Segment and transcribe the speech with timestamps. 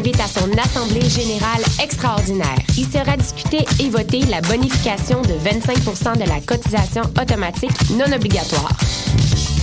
[0.00, 2.56] T'invite à son assemblée générale extraordinaire.
[2.78, 8.72] Il sera discuté et voté la bonification de 25% de la cotisation automatique non obligatoire.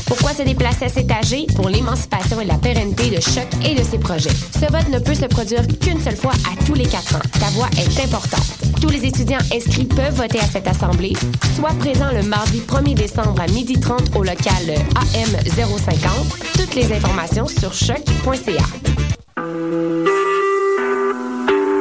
[0.05, 1.47] Pourquoi se déplacer à cet âgé?
[1.55, 4.29] Pour l'émancipation et la pérennité de Choc et de ses projets.
[4.29, 7.29] Ce vote ne peut se produire qu'une seule fois à tous les quatre ans.
[7.39, 8.79] Ta voix est importante.
[8.79, 11.13] Tous les étudiants inscrits peuvent voter à cette assemblée.
[11.55, 15.99] Sois présent le mardi 1er décembre à 12h30 au local AM 050.
[16.53, 18.65] Toutes les informations sur choc.ca.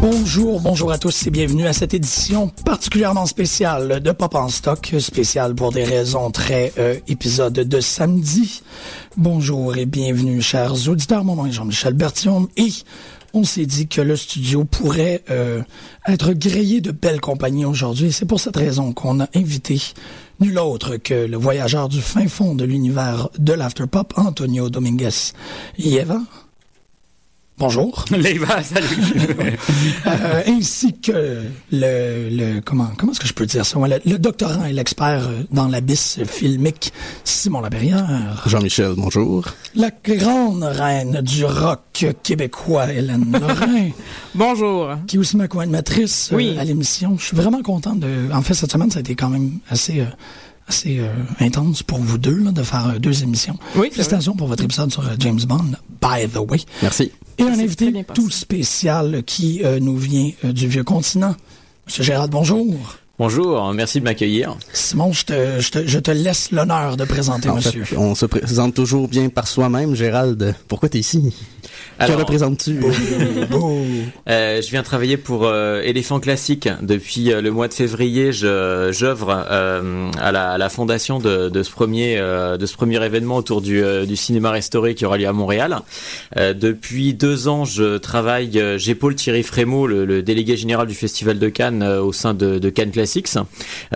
[0.00, 4.94] Bonjour, bonjour à tous et bienvenue à cette édition particulièrement spéciale de Pop en stock,
[5.00, 8.62] spéciale pour des raisons très euh, épisode de samedi.
[9.16, 12.68] Bonjour et bienvenue chers auditeurs, mon nom est Jean-Michel Bertium et
[13.34, 15.62] on s'est dit que le studio pourrait euh,
[16.06, 18.12] être grillé de belles compagnies aujourd'hui.
[18.12, 19.82] C'est pour cette raison qu'on a invité
[20.38, 25.32] nul autre que le voyageur du fin fond de l'univers de l'afterpop, Antonio Dominguez
[25.76, 26.20] Yeva.
[27.58, 28.04] Bonjour.
[28.10, 28.86] Leva, salut.
[30.06, 31.42] Euh, ainsi que
[31.72, 33.78] le, le comment comment est-ce que je peux dire ça?
[33.78, 36.92] Le, le doctorant et l'expert euh, dans l'abysse filmique
[37.24, 38.42] Simon Laperrière.
[38.46, 39.44] Jean-Michel, bonjour.
[39.74, 43.88] La grande reine du rock québécois Hélène Lorrain.
[44.34, 44.90] Bonjour.
[45.06, 46.56] Qui est aussi ma co-animatrice euh, Oui.
[46.58, 47.16] à l'émission.
[47.18, 48.32] Je suis vraiment contente de.
[48.32, 50.00] En fait, cette semaine, ça a été quand même assez.
[50.00, 50.04] euh,
[50.68, 51.08] assez euh,
[51.40, 53.56] intense pour vous deux là, de faire euh, deux émissions.
[53.74, 56.58] Oui, Félicitations pour votre épisode sur euh, James Bond, by the way.
[56.82, 57.10] Merci.
[57.38, 61.34] Et un invité tout spécial qui euh, nous vient euh, du vieux continent.
[61.86, 62.98] Monsieur Gérald, bonjour.
[63.18, 64.56] Bonjour, merci de m'accueillir.
[64.72, 67.82] Simon, je te, je te, je te laisse l'honneur de présenter En monsieur.
[67.84, 69.96] fait, on se présente toujours bien par soi-même.
[69.96, 71.34] Gérald, pourquoi t'es ici?
[71.98, 72.78] que Alors, représentes-tu?
[73.50, 73.72] Beau.
[74.28, 78.30] euh, je viens travailler pour euh, Éléphant Classique depuis euh, le mois de février.
[78.32, 82.74] Je j'œuvre euh, à, la, à la fondation de, de ce premier euh, de ce
[82.74, 85.80] premier événement autour du, euh, du cinéma restauré qui aura lieu à Montréal.
[86.36, 88.62] Euh, depuis deux ans, je travaille.
[88.76, 92.60] J'épaule Thierry Frémaux, le, le délégué général du Festival de Cannes euh, au sein de,
[92.60, 92.92] de Cannes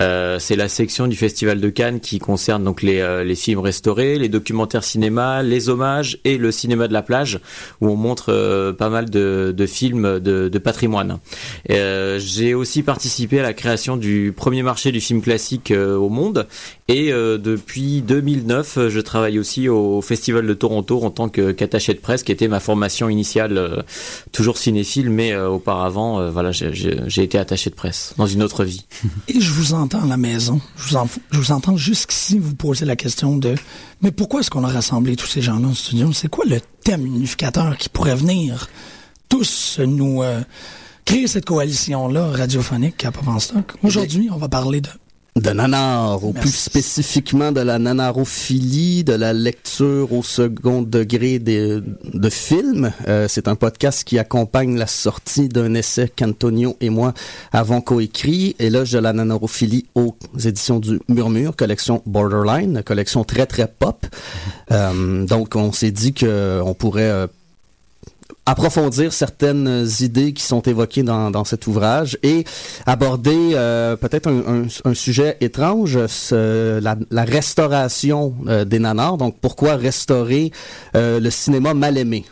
[0.00, 3.60] Euh, C'est la section du Festival de Cannes qui concerne donc les, euh, les films
[3.60, 7.40] restaurés, les documentaires cinéma, les hommages et le cinéma de la plage
[7.80, 11.18] où on montre euh, pas mal de, de films de, de patrimoine.
[11.70, 16.08] Euh, J'ai aussi participé à la création du premier marché du film classique euh, au
[16.08, 16.46] monde
[16.88, 21.94] et euh, depuis 2009, euh, je travaille aussi au Festival de Toronto en tant qu'attaché
[21.94, 23.84] de presse, qui était ma formation initiale,
[24.32, 28.84] toujours cinéphile, mais auparavant, voilà, j'ai été attaché de presse dans une autre vie.
[29.28, 30.60] Et je vous entends à la maison.
[30.76, 33.54] Je vous, en- je vous entends jusqu'ici vous poser la question de
[34.00, 36.12] mais pourquoi est-ce qu'on a rassemblé tous ces gens-là en studio?
[36.12, 38.68] C'est quoi le thème unificateur qui pourrait venir
[39.28, 40.40] tous nous euh,
[41.04, 43.72] créer cette coalition-là radiophonique à Pop Stock?
[43.82, 44.88] Aujourd'hui, on va parler de
[45.34, 46.40] De nanar, ou Merci.
[46.40, 52.92] plus spécifiquement de la nanarophilie, de la lecture au second degré des, de films.
[53.08, 57.14] Euh, c'est un podcast qui accompagne la sortie d'un essai qu'Antonio et moi
[57.50, 63.66] avons coécrit, éloge de la nanarophilie aux éditions du Murmure, collection Borderline, collection très très
[63.66, 64.04] pop.
[64.70, 67.26] Euh, donc on s'est dit que on pourrait euh,
[68.44, 72.44] approfondir certaines idées qui sont évoquées dans, dans cet ouvrage et
[72.86, 79.16] aborder euh, peut-être un, un- un sujet étrange, ce- la, la restauration euh, des nanars.
[79.16, 80.50] Donc, pourquoi restaurer
[80.96, 82.24] euh, le cinéma mal aimé?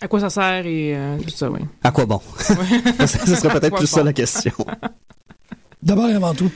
[0.00, 1.60] À quoi ça sert et euh, tout ça, oui.
[1.82, 2.20] À quoi bon?
[2.38, 2.54] Ce
[3.36, 4.52] serait peut-être plus ça la question.
[5.82, 6.50] D'abord et avant tout,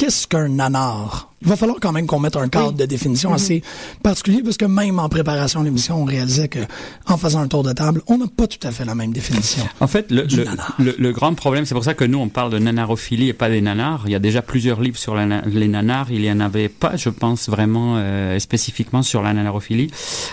[0.00, 1.28] qu'est-ce qu'un nanar?
[1.42, 2.74] Il va falloir quand même qu'on mette un cadre Oui.
[2.74, 3.62] de définition assez
[4.02, 6.58] particulier parce que même en préparation de l'émission, on réalisait que
[7.06, 9.62] en faisant un tour de table, on n'a pas tout à fait la même définition.
[9.80, 10.74] En fait, le, Du le, nanar.
[10.78, 13.48] le- le grand problème, c'est pour ça que nous, on parle de nanarophilie et pas
[13.50, 14.02] des nanars.
[14.06, 16.08] Il y a déjà plusieurs livres sur la les nanars.
[16.10, 19.90] Il y en avait pas, je pense, vraiment euh, spécifiquement sur la nanarophilie.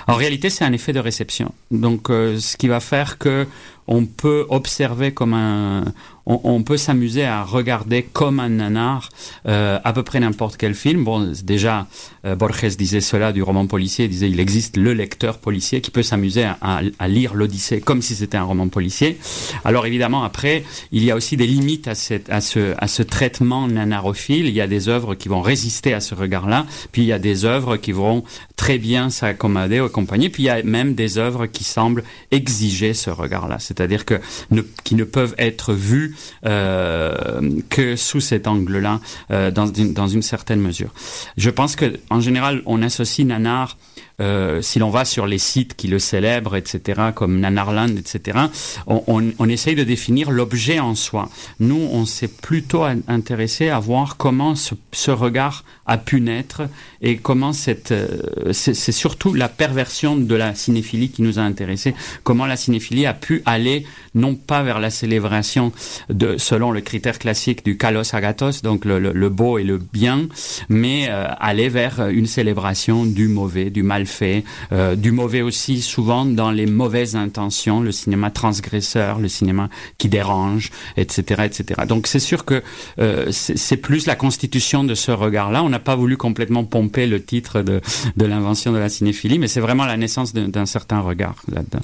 [0.08, 1.52] En réalité, c'est un effet de réception.
[1.72, 3.48] Donc, euh, ce qui va faire que
[3.90, 5.86] on peut observer comme un...
[6.28, 9.10] on, peut s'amuser à regarder comme un nanar
[9.48, 11.06] euh, à peu près n'importe quel film.
[11.06, 11.88] Bon, déjà,
[12.26, 15.90] euh, Borges disait cela du roman policier, il disait il existe le lecteur policier qui
[15.90, 19.18] peut s'amuser à, à, lire l'Odyssée comme si c'était un roman policier.
[19.64, 23.04] Alors évidemment, après, il y a aussi des limites à, cette, à, ce, à ce
[23.04, 24.48] traitement nanarophile.
[24.48, 27.20] Il y a des œuvres qui vont résister à ce regard-là, puis il y a
[27.20, 28.24] des œuvres qui vont
[28.58, 32.94] très bien s'accommoder aux compagnies, puis il y a même des œuvres qui semblent exiger
[32.94, 34.20] ce regard-là, c'est-à-dire que
[34.52, 39.00] ne, qui ne peuvent être vues que sous cet angle-là,
[39.32, 40.94] euh, dans, dans une certaine mesure.
[41.38, 43.78] Je pense que en général, on associe nanar
[44.20, 48.40] euh, si l'on va sur les sites qui le célèbrent, etc., comme Nanarland, etc.,
[48.88, 51.30] on, on, on essaye de définir l'objet en soi.
[51.60, 56.64] Nous, on s'est plutôt intéressé à voir comment ce, ce, regard a pu naître
[57.02, 61.94] et comment cette, euh, c'est surtout la perversion de la cinéphilie qui nous a intéressés.
[62.24, 63.86] Comment la cinéphilie a pu aller
[64.16, 65.72] non pas vers la célébration
[66.10, 69.78] de, selon le critère classique du kalos agathos, donc le, le, le beau et le
[69.78, 70.28] bien,
[70.70, 75.82] mais euh, aller vers une célébration du mauvais, du mal fait, euh, du mauvais aussi
[75.82, 81.82] souvent dans les mauvaises intentions, le cinéma transgresseur, le cinéma qui dérange, etc., etc.
[81.88, 82.64] Donc c'est sûr que
[83.00, 85.64] euh, c'est plus la constitution de ce regard-là.
[85.64, 87.82] On n'a pas voulu complètement pomper le titre de,
[88.16, 91.80] de l'invention de la cinéphilie, mais c'est vraiment la naissance d'un certain regard là-dedans.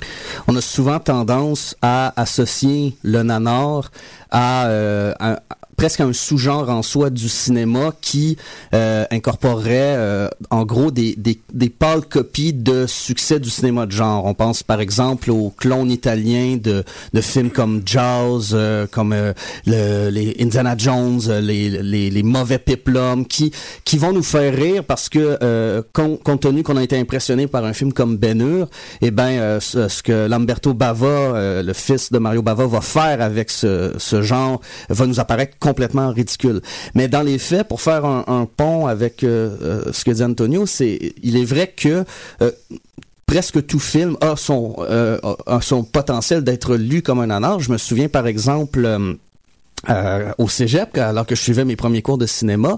[0.47, 3.91] On a souvent tendance à associer le nanar
[4.31, 5.39] à, euh, à
[5.75, 8.37] presque un sous-genre en soi du cinéma qui
[8.73, 13.91] euh, incorporerait euh, en gros des, des, des pâles copies de succès du cinéma de
[13.91, 14.25] genre.
[14.25, 16.83] On pense par exemple aux clones italiens de,
[17.13, 19.33] de films comme Jaws, euh, comme euh,
[19.65, 23.51] le, les Indiana Jones, les, les, les mauvais peplums, qui,
[23.85, 27.65] qui vont nous faire rire parce que euh, compte, tenu qu'on a été impressionné par
[27.65, 28.67] un film comme Ben Hur,
[29.01, 33.93] eh ben ce, que Lamberto Bava, le fils de Mario Bava, va faire avec ce,
[33.97, 34.59] ce genre
[34.89, 35.57] va nous apparaître
[36.13, 36.61] ridicule.
[36.95, 40.65] Mais dans les faits, pour faire un, pont avec euh, euh, ce que dit Antonio,
[40.65, 42.03] c'est il est vrai que
[42.41, 42.51] euh,
[43.25, 44.75] presque tout film a son,
[45.61, 47.59] son potentiel d'être lu comme un anard.
[47.59, 48.87] Je me souviens par exemple
[49.89, 52.77] euh, au cégep, alors que je suivais mes premiers cours de cinéma,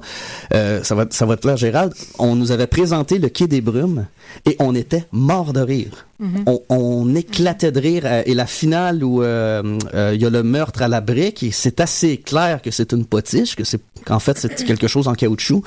[0.53, 1.93] euh, ça va, ça va te plaire, Gérald.
[2.17, 4.05] On nous avait présenté le Quai des Brumes
[4.45, 6.07] et on était mort de rire.
[6.19, 6.43] Mm -hmm.
[6.47, 8.03] on, on, éclatait de rire.
[8.05, 11.51] Euh, et la finale où euh, il y a le meurtre à la brique, et
[11.51, 15.15] c'est assez clair que c'est une potiche, que c'est qu'en fait c'est quelque chose en
[15.21, 15.61] caoutchouc.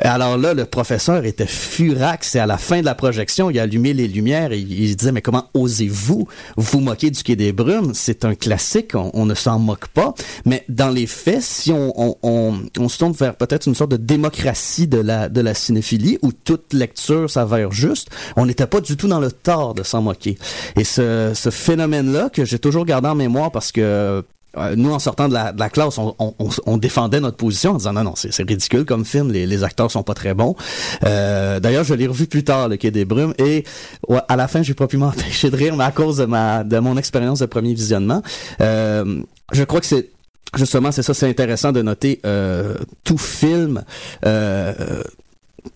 [0.00, 3.66] Alors là, le professeur était furax et à la fin de la projection, il a
[3.66, 6.26] les lumières et il disait, mais comment osez-vous
[6.56, 7.92] vous moquer du Quai des Brumes?
[7.94, 10.12] C'est un classique, on, on ne s'en moque pas.
[10.46, 13.92] Mais dans les faits, si on, on, on, on se tourne vers peut-être une sorte
[13.92, 18.80] de démocratie de la, de la cinéphilie où toute lecture s'avère juste, on n'était pas
[18.80, 20.36] du tout dans le tort de s'en moquer.
[20.76, 24.24] Et ce, ce phénomène-là que j'ai toujours gardé en mémoire parce que
[24.56, 26.34] euh, nous, en sortant de la, de la classe, on, on,
[26.66, 29.90] on, défendait notre position en disant non, non, c'est ridicule comme film, les, les, acteurs
[29.90, 30.56] sont pas très bons.
[31.04, 33.64] Euh, D'ailleurs, je l'ai revu plus tard, le Quai des Brumes, et
[34.08, 36.78] ouais, à la fin, j'ai pu m'empêcher de rire, mais à cause de ma de
[36.78, 38.22] mon expérience de premier visionnement,
[38.60, 39.22] euh,
[39.52, 40.10] je crois que c'est
[40.56, 43.82] justement c'est ça, c'est intéressant de noter euh, tout film.
[44.24, 45.02] Euh,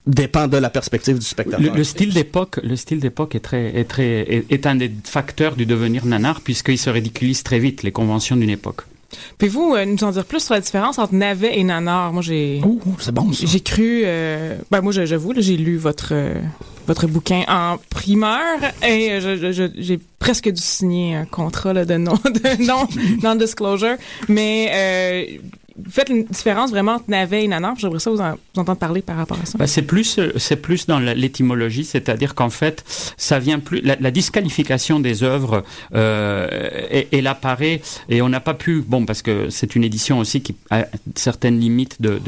[0.06, 1.60] dépend de la perspective du spectateur.
[1.60, 4.90] Le, le style d'époque, le style d'époque est très, est très, est, est, un des
[5.04, 8.82] facteurs du devenir nanar puisqu'il se ridiculise très vite les conventions d'une époque.
[9.38, 12.12] Pouvez-vous euh, nous en dire plus sur la différence entre navet et nanar?
[12.12, 12.60] Moi, j'ai.
[12.64, 13.46] Oh, c'est bon ça.
[13.46, 14.02] J'ai cru.
[14.04, 16.34] Euh, ben moi, j'avoue, j'ai lu votre euh,
[16.88, 22.66] votre bouquin en primeur et j'ai presque dû signer un contrat là, de non de
[22.66, 22.88] non
[23.22, 23.96] non disclosure,
[24.28, 25.38] mais euh,
[25.88, 27.74] faites une différence vraiment entre navet et nanar.
[27.78, 29.58] J'aimerais ça vous, en, entendre parler par rapport à ça.
[29.58, 32.84] Ben, c'est plus, c'est plus dans l'étymologie, c'est-à-dire qu'en fait,
[33.16, 33.80] ça vient plus.
[33.80, 38.82] La, disqualification des œuvres, euh, elle apparaît et on n'a pas pu.
[38.86, 42.18] Bon, parce que c'est une édition aussi qui a certaines limites de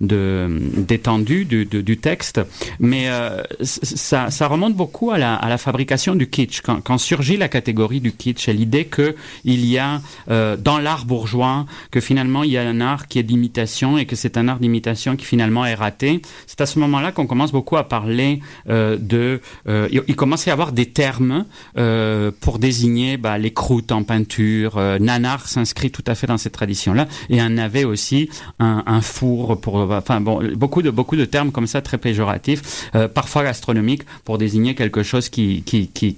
[0.00, 2.40] d'étendue de, de, du, texte,
[2.80, 6.60] mais euh, ça, remonte beaucoup à la, à la fabrication du kitsch.
[6.62, 10.78] Quand, quand surgit la catégorie du kitsch, et l'idée que il y a euh, dans
[10.78, 14.36] l'art bourgeois que finalement il y a un art qui est d'imitation et que c'est
[14.36, 16.22] un art d'imitation qui finalement est raté.
[16.46, 19.40] C'est à ce moment-là qu'on commence beaucoup à parler euh, de...
[19.68, 21.44] Euh, il, commence à y avoir des termes
[21.76, 24.80] euh, pour désigner bah, les croûtes en peinture.
[25.00, 27.06] Nanar s'inscrit tout à fait dans cette tradition-là.
[27.28, 29.76] Et un navet aussi, un, four pour...
[29.76, 34.74] Enfin bon, beaucoup de, beaucoup de termes comme ça très péjoratifs, parfois gastronomiques, pour désigner
[34.74, 35.64] quelque chose qui,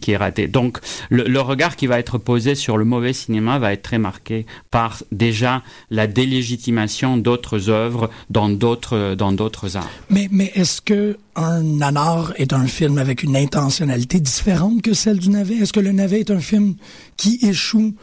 [0.07, 0.47] est raté.
[0.47, 0.79] Donc
[1.11, 5.03] le, regard qui va être posé sur le mauvais cinéma va être très marqué par
[5.13, 9.91] déjà la délégitimation légitimation d'autres œuvres dans d'autres dans d'autres arts.
[10.11, 15.19] Mais mais est-ce que un nanar est un film avec une intentionnalité différente que celle
[15.19, 15.57] du navet?
[15.57, 16.75] Est-ce que le navet est un film
[17.17, 17.95] qui échoue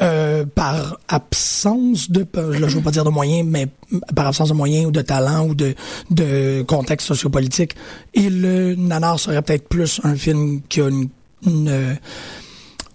[0.00, 2.24] euh, par absence de,
[2.60, 3.66] là, je veux pas dire de moyens, mais
[4.14, 5.74] par absence de moyens ou de talent ou de,
[6.10, 7.74] de contexte sociopolitique.
[8.14, 11.08] Et le Nanar serait peut-être plus un film qui a une,
[11.44, 11.96] une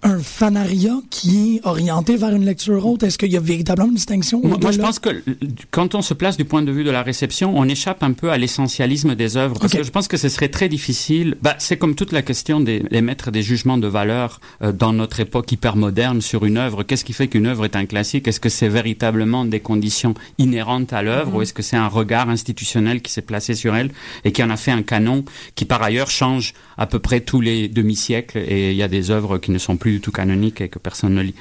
[0.03, 3.03] un fanaria qui est orienté vers une lecture haute?
[3.03, 4.41] Est-ce qu'il y a véritablement une distinction?
[4.43, 5.23] Moi, je pense que
[5.71, 8.31] quand on se place du point de vue de la réception, on échappe un peu
[8.31, 9.59] à l'essentialisme des œuvres.
[9.59, 11.37] Parce que je pense que ce serait très difficile.
[11.41, 15.19] Bah, c'est comme toute la question d'émettre des, des jugements de valeur euh, dans notre
[15.19, 16.83] époque hyper moderne sur une œuvre.
[16.83, 18.27] Qu'est-ce qui fait qu'une œuvre est un classique?
[18.27, 21.37] Est-ce que c'est véritablement des conditions inhérentes à l'œuvre mm-hmm.
[21.37, 23.91] ou est-ce que c'est un regard institutionnel qui s'est placé sur elle
[24.25, 25.23] et qui en a fait un canon
[25.55, 29.11] qui, par ailleurs, change à peu près tous les demi-siècles et il y a des
[29.11, 31.35] œuvres qui ne sont plus du tout canonique et que personne ne lit.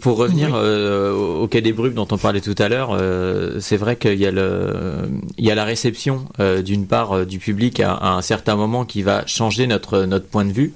[0.00, 3.78] Pour revenir euh, au Quai des Brumes dont on parlait tout à l'heure, euh, c'est
[3.78, 7.80] vrai qu'il y a le, il y a la réception euh, d'une part du public
[7.80, 10.74] à, à, un certain moment qui va changer notre notre point de vue,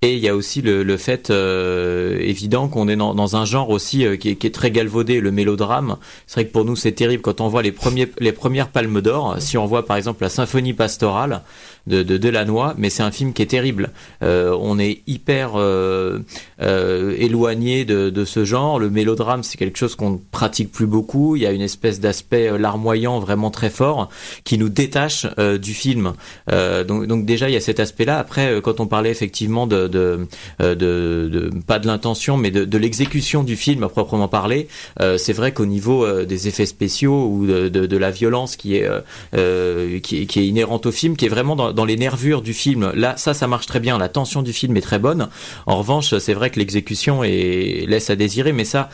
[0.00, 3.44] et il y a aussi le, le fait euh, évident qu'on est dans, dans, un
[3.44, 5.96] genre aussi euh, qui, est, qui, est, très galvaudé, le mélodrame.
[6.28, 9.00] C'est vrai que pour nous c'est terrible quand on voit les premiers les premières palmes
[9.00, 9.36] d'or.
[9.40, 11.42] Si on voit par exemple la symphonie pastorale
[11.88, 12.28] de, de
[12.76, 13.90] mais c'est un film qui est terrible.
[14.22, 16.20] Euh, on est hyper euh,
[16.60, 18.78] euh, éloigné de, de, ce genre.
[18.78, 21.36] Le mélodrame c'est quelque chose qu'on ne pratique plus beaucoup.
[21.36, 24.08] Il y a une espèce d'aspect larmoyant vraiment très fort
[24.44, 25.26] qui nous détache
[25.60, 26.12] du film.
[26.48, 28.18] donc, donc déjà il y a cet aspect-là.
[28.18, 30.26] Après quand on parlait effectivement de de,
[30.58, 34.68] de, pas de l'intention, mais de, l'exécution du film à proprement parler.
[35.16, 38.88] C'est vrai qu'au niveau des effets spéciaux ou de, la violence qui est,
[40.02, 42.92] qui, qui, est inhérente au film, qui est vraiment dans, dans, les nervures du film,
[42.94, 43.98] là, ça, ça marche très bien.
[43.98, 45.28] La tension du film est très bonne.
[45.66, 48.88] En revanche, c'est vrai que l'exécution est, laisse à désirer, mais ça,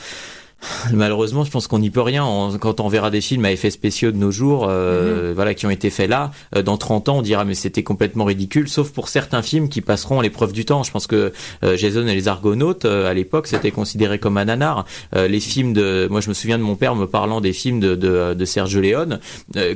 [0.93, 2.25] Malheureusement, je pense qu'on n'y peut rien.
[2.61, 5.35] quand on verra des films à effets spéciaux de nos jours, euh, mhm.
[5.35, 8.25] voilà, qui ont été faits là, euh, dans 30 ans, on dira mais c'était complètement
[8.25, 10.83] ridicule, sauf pour certains films qui passeront à l'épreuve du temps.
[10.83, 14.85] Je pense que euh, Jason et les Argonautes, à l'époque, c'était considéré comme un nanar.
[15.15, 17.95] les films de, moi je me souviens de mon père me parlant des films de,
[17.95, 19.21] de, de Sergio Leone,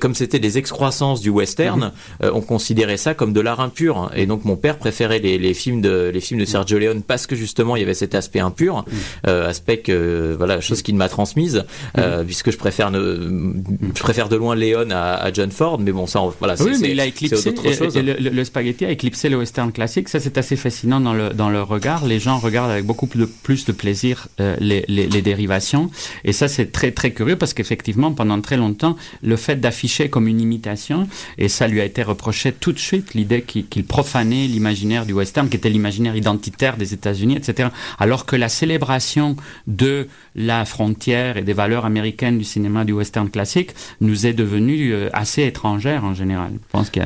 [0.00, 1.92] comme c'était des excroissances du western,
[2.22, 2.30] mhm.
[2.32, 4.10] on considérait ça comme de l'art impur.
[4.14, 7.26] Et donc mon père préférait les, les, films de les films de Sergio Leone parce
[7.26, 9.30] que justement il y avait cet aspect impur, mhm.
[9.30, 11.64] aspect que voilà chose qu'il m'a transmise,
[11.96, 13.54] euh, puisque je préfère ne,
[13.94, 16.90] je préfère de loin Léon à, à, John Ford, mais bon, ça, voilà, oui, mais
[16.90, 20.08] il a éclipsé, le, le, spaghetti a éclipsé le western classique.
[20.08, 22.06] Ça, c'est assez fascinant dans le dans le regard.
[22.06, 25.90] Les gens regardent avec beaucoup plus de, plus de plaisir euh, les, les, les, dérivations,
[26.24, 30.28] et ça, c'est très très curieux parce qu'effectivement, pendant très longtemps, le fait d'afficher comme
[30.28, 31.08] une imitation,
[31.38, 35.48] et ça lui a été reproché tout de suite l'idée qu'il profanait l'imaginaire du western,
[35.48, 37.70] qui était l'imaginaire identitaire des États-Unis, etc.
[37.98, 43.30] Alors que la célébration de la frontière et des valeurs américaines du cinéma du western
[43.30, 46.52] classique nous est devenue euh, assez étrangère en général.
[46.52, 47.02] Je pense qu'il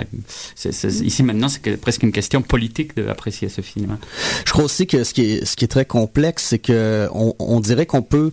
[1.03, 3.99] ici maintenant c'est presque une question politique d'apprécier ce film.
[4.45, 7.35] Je crois aussi que ce qui est, ce qui est très complexe, c'est que on,
[7.39, 8.33] on dirait qu'on peut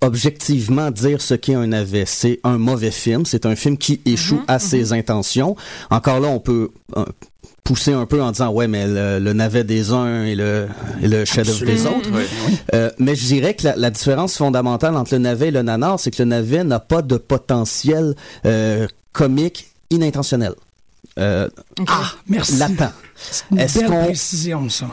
[0.00, 2.04] objectivement dire ce qu'est un navet.
[2.06, 3.26] C'est un mauvais film.
[3.26, 4.98] C'est un film qui échoue mm-hmm, à ses mm-hmm.
[4.98, 5.56] intentions.
[5.90, 7.04] Encore là, on peut euh,
[7.68, 10.68] pousser un peu en disant ouais mais le, navet des uns et le,
[11.02, 12.08] le chef-d'œuvre des autres.
[12.74, 16.10] Euh, mais je dirais que la, différence fondamentale entre le navet et le nanar, c'est
[16.10, 18.14] que le navet n'a pas de potentiel
[18.46, 20.54] euh, comique inintentionnel.
[21.18, 21.46] Euh,
[21.86, 22.56] ah, merci.
[22.56, 22.90] Latent.
[23.58, 24.86] Est-ce qu'on précision ça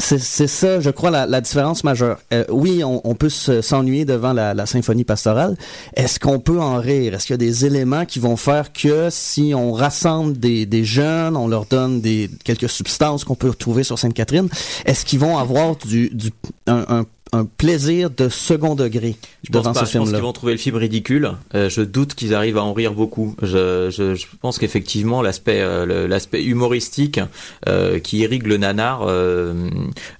[0.00, 2.18] c'est ça, je crois, la, la différence majeure.
[2.32, 5.56] Euh, oui, on, on peut s'ennuyer devant la, la, symphonie pastorale.
[5.94, 7.14] Est-ce qu'on peut en rire?
[7.14, 10.84] Est-ce qu'il y a des éléments qui vont faire que si on rassemble des, des
[10.84, 14.48] jeunes, on leur donne des quelques substances qu'on peut retrouver sur Sainte-Catherine,
[14.86, 16.30] est-ce qu'ils vont avoir du, du
[16.66, 20.04] un, un un plaisir de second degré je devant pense ce film-là.
[20.04, 21.32] Je pense qu'ils vont trouver le film ridicule.
[21.54, 23.36] Euh, je doute qu'ils arrivent à en rire beaucoup.
[23.42, 27.20] Je, je, je pense qu'effectivement l'aspect euh, l'aspect humoristique
[27.68, 29.06] euh, qui irrigue le nanar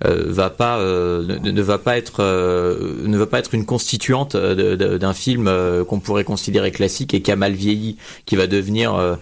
[0.01, 5.51] va pas ne, ne, va pas être ne va pas être une constituante d'un film
[5.89, 9.19] qu'on pourrait considérer classique et qui a mal vieilli, qui va devenir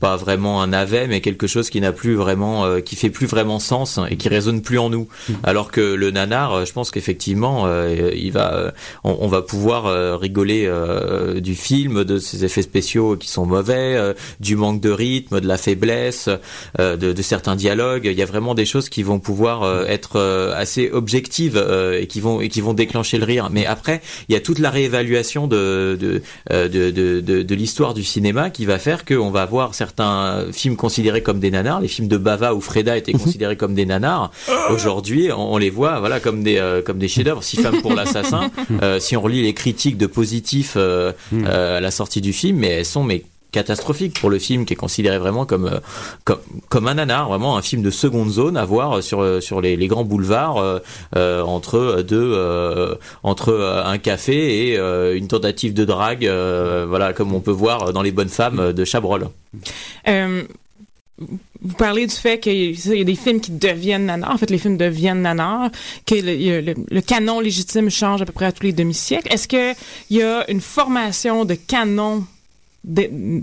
[0.00, 3.58] pas vraiment un navet mais quelque chose qui n'a plus vraiment qui fait plus vraiment
[3.58, 5.08] sens et qui résonne plus en nous.
[5.28, 5.32] Mmh.
[5.42, 8.70] Alors que le nanar, je pense que effectivement, euh, il va, euh,
[9.02, 10.70] on, va pouvoir euh, rigoler
[11.40, 15.58] du film, de ses effets spéciaux qui sont mauvais, du manque de rythme, de la
[15.58, 16.28] faiblesse,
[16.78, 18.04] de, de, certains dialogues.
[18.04, 20.20] Il y a vraiment des choses qui vont pouvoir être
[20.54, 21.56] assez objectives
[22.00, 23.48] et qui vont et qui vont déclencher le rire.
[23.50, 27.94] Mais après, il y a toute la réévaluation de de de, de, de, de l'histoire
[27.94, 31.80] du cinéma qui va faire qu'on va voir certains films considérés comme des nanars.
[31.80, 33.20] Les films de Bava ou Freda étaient mhm.
[33.20, 34.30] considérés comme des nanars.
[34.70, 37.42] Aujourd'hui, on, on, les voit voilà comme des comme des chefs-d'œuvre.
[37.42, 38.50] Six femmes pour l'assassin.
[38.82, 41.44] Euh, si on relit les critiques de positifs euh, hmm.
[41.46, 44.72] euh, à la sortie du film, mais elles sont mais catastrophique pour le film qui
[44.72, 45.80] est considéré vraiment comme euh,
[46.24, 49.76] comme, comme un nanar, vraiment un film de seconde zone à voir sur sur les,
[49.76, 50.80] les grands boulevards
[51.16, 54.78] euh, entre deux entre un café et
[55.16, 56.24] une tentative de drague,
[56.88, 59.28] voilà comme on peut voir dans les bonnes femmes de Chabrol.
[61.60, 64.32] Vous parlez du fait qu'il y a des films qui deviennent nanars.
[64.32, 65.70] En fait, les films deviennent nanars,
[66.06, 69.32] que le, le, canon légitime change à peu près à tous les demi-siècles.
[69.32, 69.74] Est-ce qu'il
[70.10, 72.24] y a une formation de canon
[72.84, 73.42] de,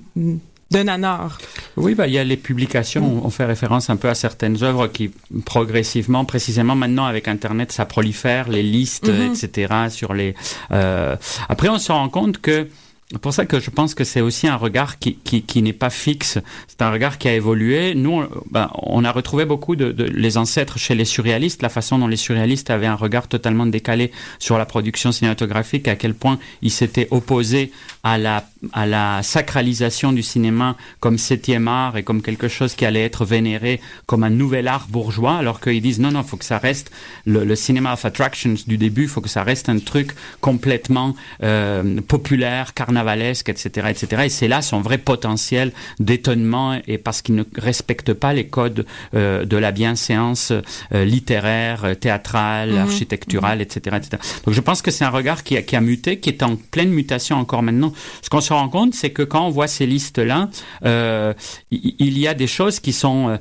[0.72, 1.40] de nanar.
[1.78, 3.22] Oui, bah, il y a les publications.
[3.24, 5.12] On fait référence un peu à certaines œuvres qui,
[5.46, 9.44] progressivement, précisément maintenant avec Internet, ça prolifère, les listes, mm-hmm.
[9.44, 9.74] etc.
[9.90, 10.36] Sur les.
[10.72, 11.16] Euh...
[11.48, 12.68] Après, on se rend compte que
[13.12, 15.74] c'est pour ça que je pense que c'est aussi un regard qui, qui, qui n'est
[15.74, 16.38] pas fixe.
[16.68, 17.96] C'est un regard qui a évolué.
[17.96, 21.70] Nous, on, ben, on a retrouvé beaucoup de, de, les ancêtres chez les surréalistes, la
[21.70, 26.14] façon dont les surréalistes avaient un regard totalement décalé sur la production cinématographique, à quel
[26.14, 27.72] point ils s'étaient opposés
[28.04, 32.86] à la, à la sacralisation du cinéma comme septième art et comme quelque chose qui
[32.86, 36.46] allait être vénéré comme un nouvel art bourgeois, alors qu'ils disent non, non, faut que
[36.46, 36.92] ça reste
[37.26, 40.12] le, le cinéma of attractions du début, faut que ça reste un truc
[40.42, 44.24] complètement euh, populaire, carnaval carnavalesque, etc., etc.
[44.26, 48.86] Et c'est là son vrai potentiel d'étonnement et parce qu'il ne respecte pas les codes
[49.14, 52.78] euh, de la bienséance euh, littéraire, théâtrale, mhm.
[52.78, 54.22] architecturale, etc., etc.
[54.46, 56.56] Donc je pense que c'est un regard qui a, qui a muté, qui est en
[56.56, 57.94] pleine mutation encore maintenant.
[58.22, 60.50] Ce qu'on se rend compte, c'est que quand on voit ces listes-là,
[60.86, 61.34] euh,
[61.72, 63.30] il y a des choses qui sont...
[63.30, 63.38] Euh,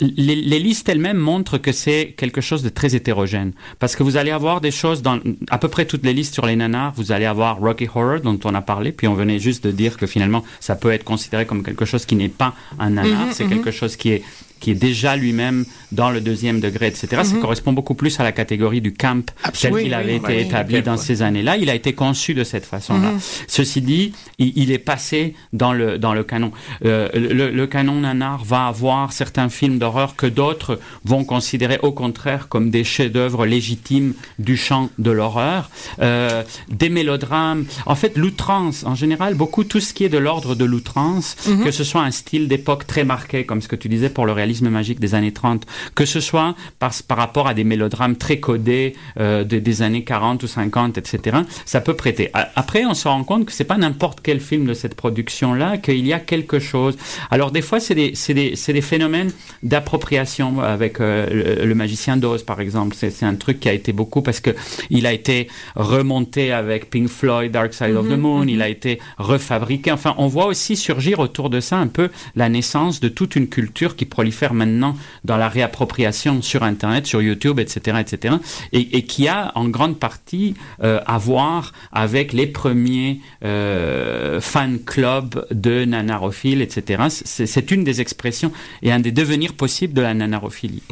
[0.00, 3.52] les, les listes elles-mêmes montrent que c'est quelque chose de très hétérogène.
[3.78, 5.18] Parce que vous allez avoir des choses dans
[5.48, 8.38] à peu près toutes les listes sur les nanars, vous allez avoir Rocky Horror, dont
[8.44, 11.46] on a parlé, puis on venait juste de dire que finalement, ça peut être considéré
[11.46, 14.22] comme quelque chose qui n'est pas un nanar, mhm, c'est quelque chose qui est
[14.60, 17.08] qui est déjà lui-même dans le deuxième degré, etc.
[17.22, 17.40] Ça mhm.
[17.40, 21.22] correspond beaucoup plus à la catégorie du camp tel qu'il avait été établi dans ces
[21.22, 21.56] années-là.
[21.56, 23.12] Il a été conçu de cette façon-là.
[23.12, 23.20] Mhm.
[23.46, 26.52] Ceci dit, il, est passé dans le dans le canon.
[26.84, 31.92] Euh, le, le, canon nanar va avoir certains films d'horreur que d'autres vont considérer au
[31.92, 35.70] contraire comme des chefs-d'œuvre légitimes du champ de l'horreur.
[36.00, 37.64] Euh, des mélodrames.
[37.86, 41.64] En fait, l'outrance, en général, beaucoup tout ce qui est de l'ordre de l'outrance, mhm.
[41.64, 44.32] que ce soit un style d'époque très marqué, comme ce que tu disais pour le
[44.32, 48.38] réalisme magique des années 30, que ce soit par, par rapport à des mélodrames très
[48.38, 51.38] codés euh, des années 40 ou 50, etc.
[51.64, 52.30] Ça peut prêter.
[52.32, 56.06] Après, on se rend compte que c'est pas n'importe quel film de cette production-là, qu'il
[56.06, 56.96] y a quelque chose.
[57.30, 59.30] Alors des fois, c'est des, des, des, phénomènes
[59.62, 62.94] d'appropriation avec euh, le, magicien d'Oz, par exemple.
[62.98, 64.50] C'est un truc qui a été beaucoup parce que
[64.90, 68.44] il a été remonté avec Pink Floyd, Dark Side of the mhm, Moon.
[68.46, 68.62] Il mhm.
[68.62, 69.92] a été refabriqué.
[69.92, 73.48] Enfin, on voit aussi surgir autour de ça un peu la naissance de toute une
[73.48, 78.36] culture qui prolifère faire maintenant dans la réappropriation sur Internet, sur YouTube, etc., etc.,
[78.72, 85.46] et, qui a en grande partie euh, à voir avec les premiers euh, fan clubs
[85.50, 87.04] de nanarophiles, etc.
[87.08, 90.82] C'est une des expressions et un des devenirs possibles de la nanarophilie.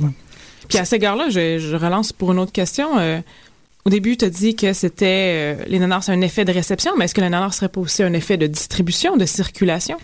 [0.69, 2.99] Puis à cet égard-là, je, relance pour une autre question.
[2.99, 3.21] Euh,
[3.85, 7.05] au début, tu as dit que c'était les nanars, c'est un effet de réception, mais
[7.05, 9.99] est-ce que le nanar serait pas aussi un effet de distribution, de circulation?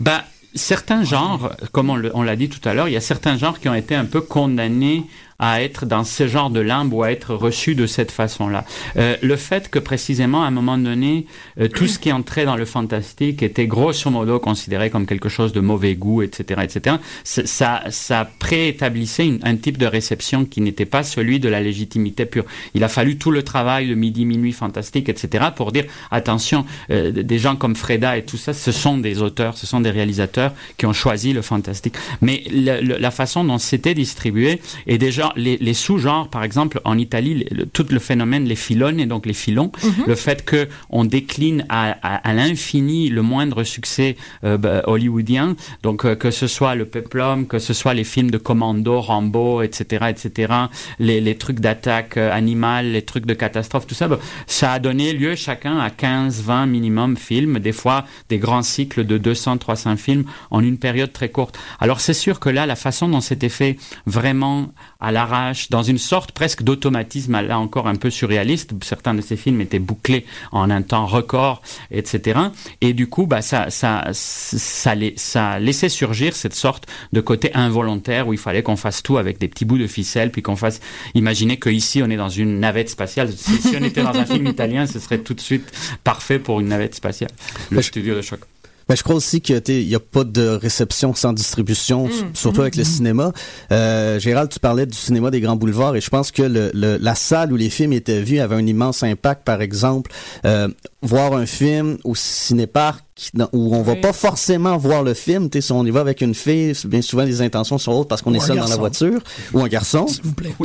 [0.00, 0.20] Ben,
[0.54, 3.68] certains genres, comme on l'a dit tout à l'heure, il y a certains genres qui
[3.68, 5.04] ont été un peu condamnés
[5.42, 8.64] à être dans ce genre de limbe ou à être reçu de cette façon-là.
[8.96, 11.26] Euh, le fait que précisément à un moment donné,
[11.60, 15.52] euh, tout ce qui entrait dans le fantastique était grosso modo considéré comme quelque chose
[15.52, 16.96] de mauvais goût, etc., etc.
[17.24, 22.44] Ça, ça préétablissait un type de réception qui n'était pas celui de la légitimité pure.
[22.74, 25.46] Il a fallu tout le travail de midi, minuit, fantastique, etc.
[25.56, 29.56] pour dire attention, euh, des gens comme Freda et tout ça, ce sont des auteurs,
[29.56, 31.96] ce sont des réalisateurs qui ont choisi le fantastique.
[32.20, 37.86] Mais la façon dont c'était distribué est déjà les, sous-genres, par exemple, en Italie, tout
[37.90, 40.04] le phénomène, les filons et donc les filons, mhm.
[40.06, 46.14] le fait que on décline à, l'infini le moindre succès euh, bah, hollywoodien, donc euh,
[46.14, 50.52] que ce soit le peplum, que ce soit les films de commando, Rambo, etc., etc.,
[50.98, 55.12] les, trucs d'attaque euh, animale, les trucs de catastrophe, tout ça, bah, ça a donné
[55.12, 59.96] lieu chacun à 15, 20 minimum films, des fois des grands cycles de 200, 300
[59.96, 61.58] films en une période très courte.
[61.80, 65.98] Alors c'est sûr que là, la façon dont c'était fait vraiment à l'arrache, dans une
[65.98, 68.72] sorte presque d'automatisme, là encore un peu surréaliste.
[68.82, 72.40] Certains de ces films étaient bouclés en un temps record, etc.
[72.80, 78.26] Et du coup, bah, ça, ça, ça, ça laissait surgir cette sorte de côté involontaire
[78.28, 80.80] où il fallait qu'on fasse tout avec des petits bouts de ficelle, puis qu'on fasse.
[81.14, 83.30] Imaginez qu'ici, on est dans une navette spatiale.
[83.32, 85.70] Si, si on était dans un film italien, ce serait tout de suite
[86.04, 87.30] parfait pour une navette spatiale.
[87.70, 88.40] Le studio de choc.
[88.88, 92.34] Ben, je crois aussi qu'il n'y a pas de réception sans distribution, mm.
[92.34, 92.86] surtout avec le mm.
[92.86, 93.32] cinéma.
[93.70, 97.14] Euh, Gérald, tu parlais du cinéma des grands boulevards et je pense que le, la
[97.14, 99.44] salle où les films étaient vus avait un immense impact.
[99.44, 100.10] Par exemple,
[100.44, 100.68] euh,
[101.02, 103.04] voir un film au cinéparc
[103.34, 104.00] dans- où on va Oui.
[104.00, 105.48] pas forcément voir le film.
[105.50, 108.08] Tu sais, si on y va avec une fille, bien souvent les intentions sont autres
[108.08, 109.20] parce qu'on est seul dans la voiture
[109.52, 110.06] ou un garçon.
[110.06, 110.54] S'il vous plaît.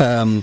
[0.00, 0.40] Euh,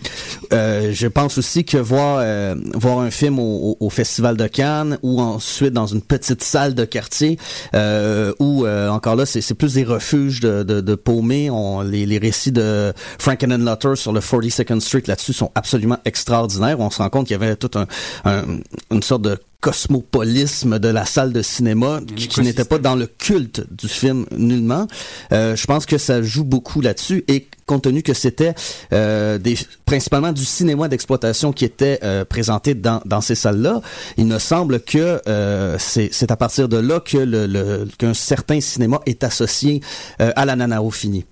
[0.54, 5.19] euh, je pense aussi que voir euh, voir un film au, Festival de Cannes ou
[5.19, 7.39] ensuite dans une petite salle de quartier
[7.73, 11.49] euh, où euh, encore là c'est c'est plus des refuges de, de, de paumés.
[11.49, 16.80] On, les, les récits de Frankenenlotter sur le 42nd Street là-dessus sont absolument extraordinaires.
[16.80, 17.88] On se rend compte qu'il y avait toute un,
[18.25, 18.43] un-
[18.91, 23.08] une sorte de cosmopolisme de la salle de cinéma qui, qui n'était pas dans le
[23.08, 24.88] culte du film nullement.
[25.32, 28.54] Euh, je pense que ça joue beaucoup là-dessus et compte tenu que c'était
[28.93, 33.82] euh, des principalement du cinéma d'exploitation qui était euh, présenté dans, dans ces salles-là,
[34.17, 38.62] il me semble que euh, c'est à partir de là que le, le- qu'un certain
[38.62, 39.82] cinéma est associé
[40.22, 41.26] euh, à la nanarofini.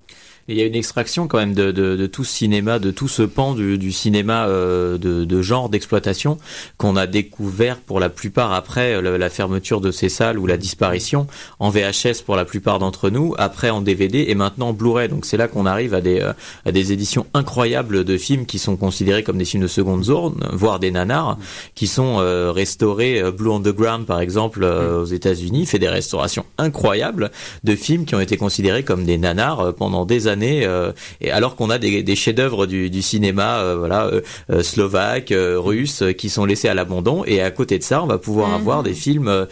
[0.50, 2.92] Et Il y a une extraction quand même de, de, de tout ce cinéma, de
[2.92, 6.38] tout ce pan du, du cinéma euh, de, de genre d'exploitation
[6.78, 10.48] qu'on a découvert pour la plupart après euh, la, la fermeture de ces salles ou
[10.48, 11.28] la disparition
[11.60, 15.10] en VHS pour la plupart d'entre nous, après en DVD et maintenant en Blu-ray.
[15.10, 16.32] Donc c'est là qu'on arrive à des, euh,
[16.66, 20.48] à des éditions incroyables de films qui sont considérés comme des films de seconde zone,
[20.54, 21.38] voire des nanars,
[21.76, 23.22] qui sont euh, restaurés.
[23.32, 27.32] Blue Underground par exemple euh, aux États-Unis fait des restaurations incroyables
[27.66, 31.56] de films qui ont été considérés comme des nanars pendant des années, euh, et alors
[31.56, 34.10] qu'on a des, des chefs-d'œuvre du, du cinéma, euh, voilà,
[34.52, 37.24] euh, slovaque, euh, russe, qui sont laissés à l'abandon.
[37.26, 39.48] Et à côté de ça, on va pouvoir avoir des films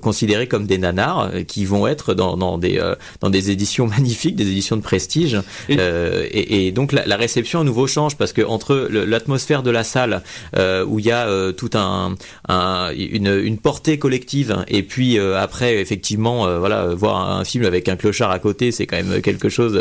[0.00, 4.36] considérés comme des nanars, qui vont être dans, dans des euh, dans des éditions magnifiques,
[4.36, 5.40] des éditions de prestige.
[5.68, 9.62] Et- Euh, et, et donc la, la réception à nouveau change parce que entre l'atmosphère
[9.62, 10.22] de la salle
[10.56, 12.14] euh, où il y a euh, tout un,
[12.48, 17.64] un- une, une portée collective et puis euh, après effectivement euh, voilà voir un film
[17.64, 19.80] avec un clochard à côté c'est quand même quelque chose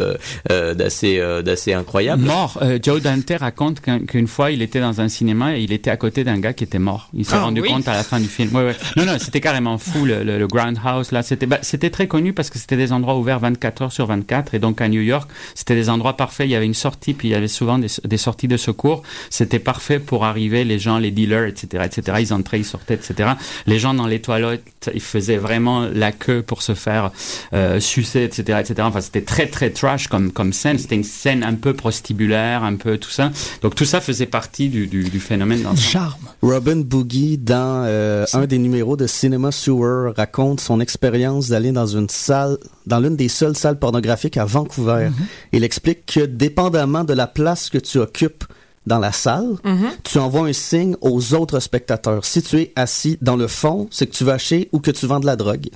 [0.50, 2.24] d'assez euh, d'assez incroyable.
[2.24, 2.58] Mort.
[2.62, 5.90] Euh, Joe Dante raconte qu'un- qu'une fois, il était dans un cinéma et il était
[5.90, 7.10] à côté d'un gars qui était mort.
[7.14, 7.70] Il s'est Ah, rendu oui?
[7.70, 8.54] compte à la fin du film.
[8.56, 8.76] Ouais, ouais.
[8.96, 11.24] Non, non, c'était carrément fou, le, le, le Groundhouse, là.
[11.24, 14.54] C'était, bah, c'était très connu parce que c'était des endroits ouverts 24 heures sur 24.
[14.54, 16.48] Et donc, à New York, c'était des endroits parfaits.
[16.48, 19.04] Il y avait une sortie, puis il y avait souvent des, des sorties de secours.
[19.30, 22.18] C'était parfait pour arriver, les gens, les dealers, etc., etc.
[22.20, 23.30] Ils entraient, ils sortaient, etc.
[23.66, 27.12] Les gens dans les toilettes, ils faisaient vraiment la queue pour se faire
[27.54, 28.76] euh, sucer, etc., etc.
[28.82, 30.78] Enfin, c'était très, très trash comme, comme scène.
[30.78, 33.32] C'était une scène un peu prostibulaire, un peu tout ça.
[33.62, 36.14] Donc, tout ça faisait partie du, du, du phénomène dans charme.
[36.42, 41.88] Robin Boogie, dans euh, un des numéros de Cinema Sewer, raconte son expérience d'aller dans
[41.88, 45.10] une salle, dans l'une des seules salles pornographiques à Vancouver.
[45.52, 48.44] Il explique que dépendamment de la place que tu occupes
[48.86, 49.58] dans la salle,
[50.04, 52.24] tu envoies un signe aux autres spectateurs.
[52.24, 55.06] Si tu es assis dans le fond, c'est que tu vas acheter ou que tu
[55.08, 55.68] vends de la drogue.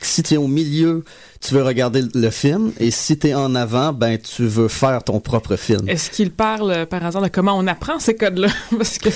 [0.00, 1.04] Si tu es au milieu,
[1.46, 2.70] tu veux regarder le film.
[2.78, 5.88] Et si tu es en avant, ben tu veux faire ton propre film.
[5.88, 8.48] Est-ce qu'il parle euh, par hasard de comment on apprend ces codes-là?
[8.76, 9.08] Parce que,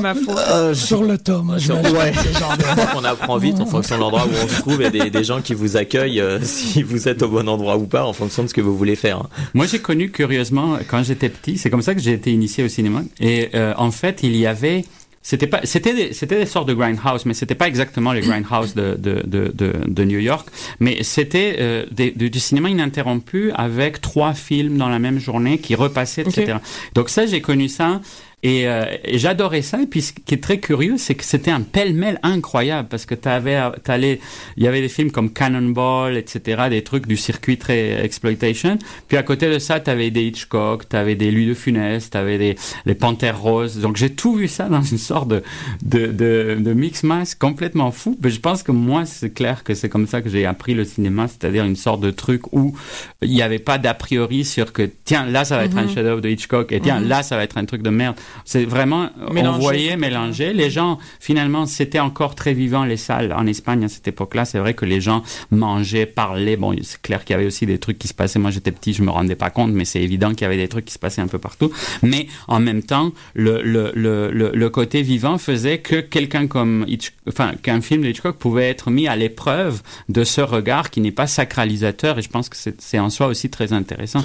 [0.00, 0.38] ma foi.
[0.40, 1.96] Euh, Sur le tas, moi, j'imagine.
[1.96, 2.12] Ouais.
[2.34, 4.60] ce genre de- Je crois qu'on apprend vite en fonction de l'endroit où on se
[4.60, 7.78] trouve et des, des gens qui vous accueillent euh, si vous êtes au bon endroit
[7.78, 9.16] ou pas en fonction de ce que vous voulez faire.
[9.18, 9.28] hein.
[9.54, 11.56] Moi, j'ai connu curieusement quand j'étais petit.
[11.56, 13.02] C'est comme ça que j'ai été initié au cinéma.
[13.20, 14.84] Et euh, en fait, il y avait
[15.22, 18.74] c'était pas c'était des, c'était des sortes de grindhouse mais c'était pas exactement les grindhouse
[18.74, 20.48] de de, de, de, de New York.
[20.80, 25.58] Mais c'était euh, des- du, du cinéma ininterrompu avec trois films dans la même journée
[25.58, 26.58] qui repassaient etc
[26.94, 28.00] donc ça j'ai connu ça
[28.42, 29.82] et, euh, et j'adorais ça.
[29.82, 33.14] Et puis, ce qui est très curieux, c'est que c'était un pêle-mêle incroyable parce que
[33.14, 34.18] t'avais, t'allais,
[34.56, 38.78] il y avait des films comme Cannonball, etc., des trucs du circuit très exploitation.
[39.08, 42.56] Puis à côté de ça, t'avais des Hitchcock, t'avais des Louis de Funès, t'avais des
[42.86, 43.78] les Panthères Roses.
[43.78, 45.42] Donc j'ai tout vu ça dans une sorte de
[45.82, 48.16] de de, de mix mass complètement fou.
[48.22, 50.84] Mais je pense que moi, c'est clair que c'est comme ça que j'ai appris le
[50.84, 52.74] cinéma, c'est-à-dire une sorte de truc où
[53.20, 56.20] il n'y avait pas d'a priori sur que tiens là ça va être un chef-d'œuvre
[56.20, 58.16] de Hitchcock et tiens là ça va être un truc de merde.
[58.44, 59.60] C'est vraiment on Mélanger.
[59.60, 60.52] voyait mélanger.
[60.52, 64.44] Les gens finalement c'était encore très vivant les salles en Espagne à cette époque-là.
[64.44, 66.56] C'est vrai que les gens mangeaient, parlaient.
[66.56, 68.38] Bon c'est clair qu'il y avait aussi des trucs qui se passaient.
[68.38, 70.68] Moi j'étais petit, je me rendais pas compte, mais c'est évident qu'il y avait des
[70.68, 71.70] trucs qui se passaient un peu partout.
[72.02, 76.84] Mais en même temps le le le le, le côté vivant faisait que quelqu'un comme
[76.88, 81.00] Hitch- enfin qu'un film de Hitchcock pouvait être mis à l'épreuve de ce regard qui
[81.00, 84.24] n'est pas sacralisateur et je pense que c'est c'est en soi aussi très intéressant.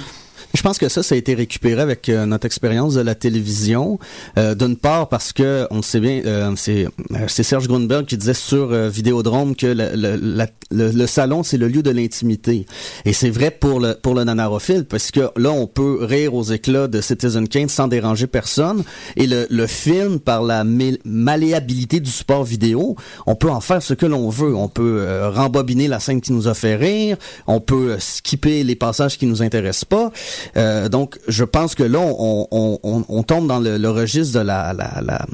[0.54, 3.98] Je pense que ça, ça a été récupéré avec euh, notre expérience de la télévision.
[4.38, 8.34] Euh, D'une part parce que on sait bien, euh, c'est euh, Serge Grunberg qui disait
[8.34, 12.66] sur euh, Vidéodrome que le, le, salon c'est le lieu de l'intimité.
[13.04, 16.44] Et c'est vrai pour le pour le nanarophile parce que là on peut rire aux
[16.44, 18.82] éclats de Citizen Kane sans déranger personne.
[19.16, 23.94] Et le, le film par la malléabilité du support vidéo, on peut en faire ce
[23.94, 24.54] que l'on veut.
[24.54, 29.18] On peut rembobiner la scène qui nous a fait rire, on peut skipper les passages
[29.18, 30.10] qui nous intéressent pas.
[30.56, 34.38] Euh, donc, je pense que là, on, on, on, on tombe dans le, le registre
[34.38, 35.26] de la, la, la,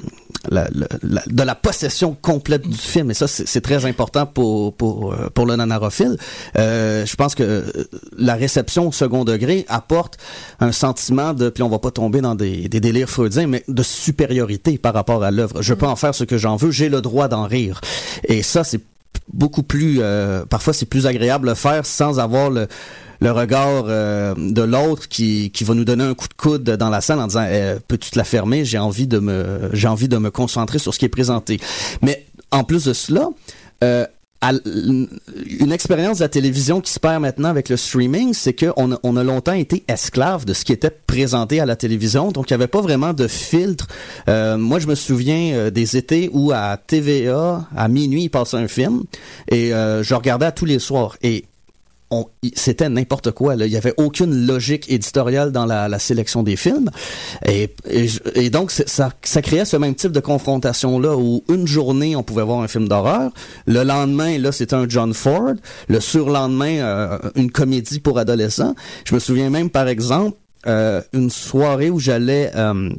[0.51, 0.68] la,
[1.03, 3.11] la, de la possession complète du film.
[3.11, 6.16] Et ça, c'est très important pour pour pour le nanarophile.
[6.59, 7.64] Euh, je pense que
[8.18, 10.18] la réception au second degré apporte
[10.61, 13.83] un sentiment de, puis on va pas tomber dans des, des délires freudiens, mais de
[13.83, 15.62] supériorité par rapport à l'œuvre.
[15.62, 17.81] Je peux en faire ce que j'en veux, j'ai le droit d'en rire.
[18.25, 18.81] Et ça, c'est
[19.33, 22.66] beaucoup plus, euh, parfois c'est plus agréable de le faire sans avoir le,
[23.23, 26.91] le regard euh, de l'autre qui, qui va nous donner un coup de coude dans
[26.91, 28.65] la salle en disant eh, peux-tu te la fermer?
[28.65, 31.61] J'ai envie de me j'ai envie de me concentrer sur ce qui est présenté
[32.03, 33.29] mais en plus de cela
[33.85, 34.07] euh,
[34.51, 38.99] une expérience de la télévision qui se perd maintenant avec le streaming, c'est qu'on a,
[39.03, 42.53] on a longtemps été esclave de ce qui était présenté à la télévision, donc il
[42.53, 43.87] n'y avait pas vraiment de filtre.
[44.29, 48.57] Euh, moi, je me souviens euh, des étés où à TVA, à minuit, il passait
[48.57, 49.05] un film,
[49.49, 51.17] et euh, je regardais à tous les soirs.
[51.23, 51.45] Et
[52.55, 53.57] c'était n'importe quoi.
[53.57, 53.66] Là.
[53.66, 56.90] Il y avait aucune logique éditoriale dans la, sélection des films.
[57.46, 57.75] Et,
[58.35, 62.42] et, donc, ça, ça créait ce même type de confrontation-là où une journée, on pouvait
[62.42, 63.31] voir un film d'horreur.
[63.66, 65.55] Le lendemain, là, c'était un John Ford.
[65.88, 68.75] Le surlendemain, euh, une comédie pour adolescents.
[69.05, 72.51] Je me souviens même, par exemple, euh, une soirée où j'allais...
[72.55, 72.90] Euh,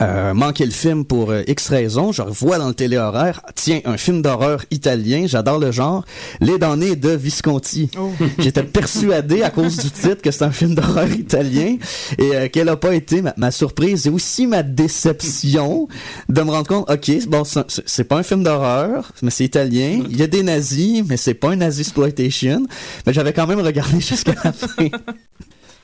[0.00, 3.96] euh, manquer le film pour euh, X raisons, je revois dans le téléhoraire, tiens, un
[3.96, 6.04] film d'horreur italien, j'adore le genre,
[6.40, 7.90] Les damnés de Visconti.
[7.98, 8.10] Oh.
[8.38, 11.76] J'étais persuadé à cause du titre que c'est un film d'horreur italien
[12.18, 15.88] et euh, quelle a pas été ma, surprise et aussi ma déception
[16.28, 20.16] de me rendre compte, ok, bon, c'est pas un film d'horreur, mais c'est italien, il
[20.16, 22.66] y a des nazis, mais c'est pas un nazi exploitation,
[23.06, 24.88] mais j'avais quand même regardé jusqu'à la fin.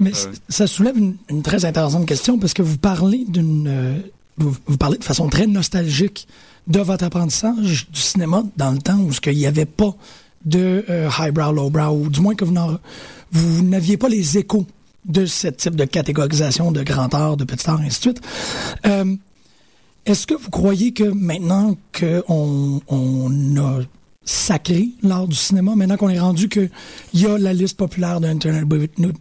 [0.03, 0.13] Mais
[0.49, 3.67] ça soulève une, très intéressante question parce que vous parlez d'une.
[3.69, 3.99] Euh,
[4.39, 6.27] vous, parlez de façon très nostalgique
[6.67, 9.95] de votre apprentissage du cinéma dans le temps où il n'y avait pas
[10.45, 12.57] de euh, highbrow, lowbrow, ou du moins que vous,
[13.31, 14.67] vous n'aviez pas les échos
[15.05, 18.21] de ce type de catégorisation de grand art, de petit art, et ainsi de suite.
[18.87, 19.17] Euh,
[20.07, 23.81] est-ce que vous croyez que maintenant qu'on on a
[24.25, 26.71] sacré l'art du cinéma, maintenant qu'on est rendu qu'il
[27.15, 29.15] y a la liste populaire d'Internet Internet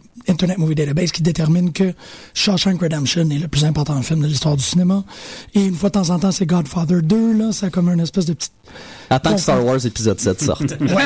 [0.58, 1.92] Movie Database qui détermine que
[2.34, 5.04] Shawshank Redemption est le plus important film de l'histoire du cinéma.
[5.54, 8.26] Et une fois de temps en temps, c'est Godfather 2, là, c'est comme une espèce
[8.26, 8.52] de petite...
[9.10, 10.62] Attends que Star Wars épisode 7 sorte.
[10.80, 11.04] ouais,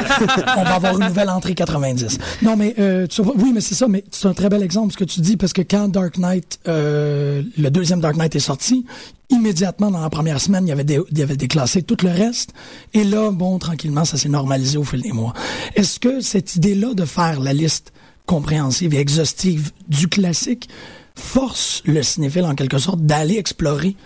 [0.56, 2.18] on va avoir une nouvelle entrée 90.
[2.42, 5.04] Non, mais euh, oui, mais c'est ça, mais c'est un très bel exemple ce que
[5.04, 8.86] tu dis, parce que quand Dark Knight, euh, le deuxième Dark Knight est sorti,
[9.30, 12.52] immédiatement dans la première semaine, il y avait, il y avait déclassé tout le reste.
[12.94, 15.32] Et là, bon, tranquillement, ça s'est normalisé au fil des mois.
[15.74, 17.92] Est-ce que cette idée-là de faire la liste
[18.26, 20.68] compréhensive et exhaustive du classique
[21.14, 23.96] force le cinéphile en quelque sorte d'aller explorer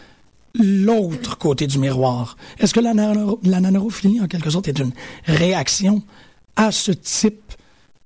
[0.54, 2.36] l'autre côté du miroir.
[2.58, 4.92] Est-ce que la, la nanorophilie en quelque sorte est une
[5.24, 6.02] réaction
[6.56, 7.52] à ce type,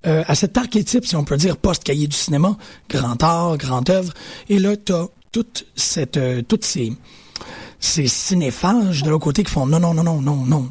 [0.06, 2.56] euh, à cet archétype, si on peut dire, post-cahier du cinéma,
[2.88, 4.12] grand art, grande œuvre,
[4.48, 6.92] et là, tu as toute cette, euh, toutes ces,
[7.80, 10.70] ces cinéphages de l'autre côté qui font non, non, non, non, non, non,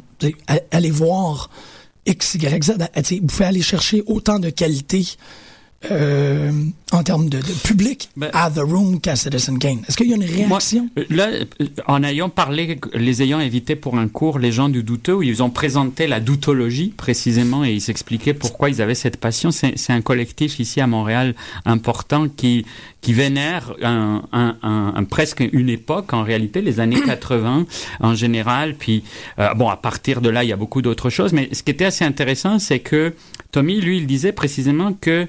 [0.70, 1.50] allez voir
[2.06, 2.72] X, Y, Z.
[3.20, 5.06] Vous pouvez aller chercher autant de qualité
[5.90, 6.50] euh,
[6.92, 9.80] en termes de, public ben, à The Room qu'à Citizen Kane.
[9.88, 10.88] Est-ce qu'il y a une réaction?
[10.98, 14.82] Euh, là, euh, en ayant parlé, les ayant invités pour un cours, les gens du
[14.82, 19.16] douteux, où ils ont présenté la doutologie précisément et ils s'expliquaient pourquoi ils avaient cette
[19.16, 19.50] passion.
[19.50, 22.64] C'est un collectif ici à Montréal important qui,
[23.00, 27.66] qui vénère un, un, un, presque une époque en réalité, les années 80
[28.00, 28.74] en général.
[28.76, 29.02] Puis,
[29.56, 31.32] bon, à partir de là, il y a beaucoup d'autres choses.
[31.32, 33.14] Mais ce qui était assez intéressant, c'est que
[33.54, 35.28] Tommy, lui, il disait précisément que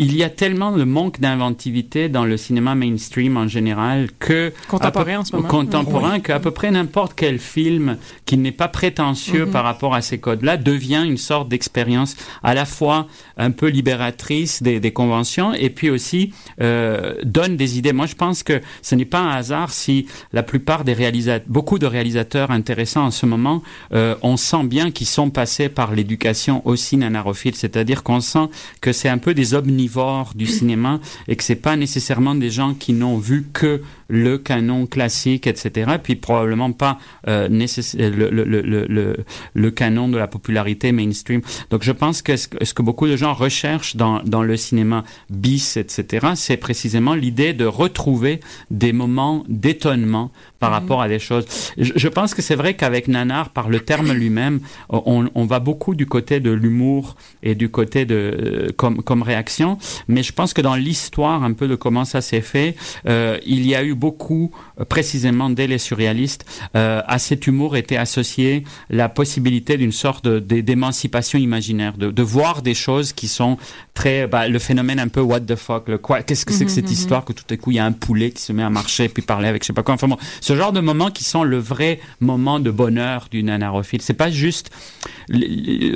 [0.00, 5.18] il y a tellement de manque d'inventivité dans le cinéma mainstream en général que contemporain
[5.18, 5.48] en ce moment.
[5.48, 9.52] contemporain qu'à peu près n'importe quel film qui n'est pas prétentieux mhm.
[9.52, 14.62] par rapport à ces codes-là devient une sorte d'expérience à la fois un peu libératrice
[14.62, 16.32] des, des conventions et puis aussi
[16.62, 17.92] euh, donne des idées.
[17.92, 21.78] Moi, je pense que ce n'est pas un hasard si la plupart des réalisateurs, beaucoup
[21.78, 26.62] de réalisateurs intéressants en ce moment, euh, on sent bien qu'ils sont passés par l'éducation
[26.66, 28.48] aussi nanarophile, c'est-à-dire qu'on sent
[28.80, 29.89] que c'est un peu des omnivores
[30.34, 34.86] du cinéma et que c'est pas nécessairement des gens qui n'ont vu que le canon
[34.86, 35.92] classique, etc.
[36.02, 39.16] Puis probablement pas euh, le, le, le,
[39.54, 41.40] le, canon de la popularité mainstream.
[41.70, 45.76] Donc je pense que ce, que beaucoup de gens recherchent dans, dans le cinéma bis,
[45.76, 50.74] etc., c'est précisément l'idée de retrouver des moments d'étonnement par mhm.
[50.74, 51.46] rapport à des choses.
[51.78, 55.94] Je, pense que c'est vrai qu'avec Nanar, par le terme lui-même, on, on, va beaucoup
[55.94, 60.60] du côté de l'humour et du côté de comme, comme réaction, mais je pense que
[60.60, 64.50] dans l'histoire un peu de comment ça s'est fait, euh, il y a eu beaucoup,
[64.80, 70.26] euh, précisément dès les surréalistes, euh, à cet humour était associé la possibilité d'une sorte
[70.26, 73.58] d'émancipation imaginaire, de, de, voir des choses qui sont
[73.94, 76.70] très, bah, le phénomène un peu what the fuck, le quoi, qu'est-ce que c'est que
[76.70, 76.96] cette mhm, mhm.
[76.96, 79.08] histoire que tout à coup il y a un poulet qui se met à marcher
[79.08, 79.94] puis parler avec je sais pas quoi.
[79.94, 84.00] Enfin bon, ce genre de moments qui sont le vrai moment de bonheur d'une anarophile.
[84.00, 84.70] C'est pas juste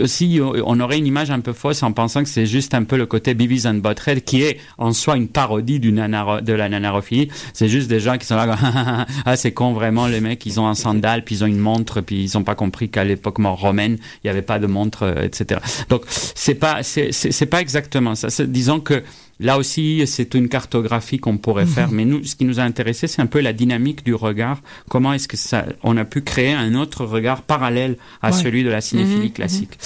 [0.03, 2.97] aussi on aurait une image un peu fausse en pensant que c'est juste un peu
[2.97, 7.29] le côté Beavis and Butthead qui est en soi une parodie du de la nanarophilie.
[7.53, 8.57] C'est juste des gens qui sont là,
[9.25, 12.01] ah c'est con vraiment les mecs, ils ont un sandal puis ils ont une montre
[12.01, 15.23] puis ils ont pas compris qu'à l'époque romaine il y avait pas de montre, euh,
[15.23, 15.61] etc.
[15.89, 18.29] Donc c'est pas c'est pas exactement ça.
[18.47, 19.03] Disons que
[19.41, 21.97] Là aussi, c'est une cartographie qu'on pourrait faire, mhm.
[21.97, 24.61] mais nous, ce qui nous a intéressé, c'est un peu la dynamique du regard.
[24.89, 28.71] Comment est-ce que ça, on a pu créer un autre regard parallèle à celui de
[28.71, 29.33] la cinéphilie mhm.
[29.33, 29.79] classique?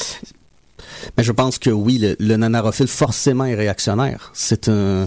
[1.16, 4.30] Mais je pense que oui, le, le nanarophile forcément est réactionnaire.
[4.34, 5.06] C'est un,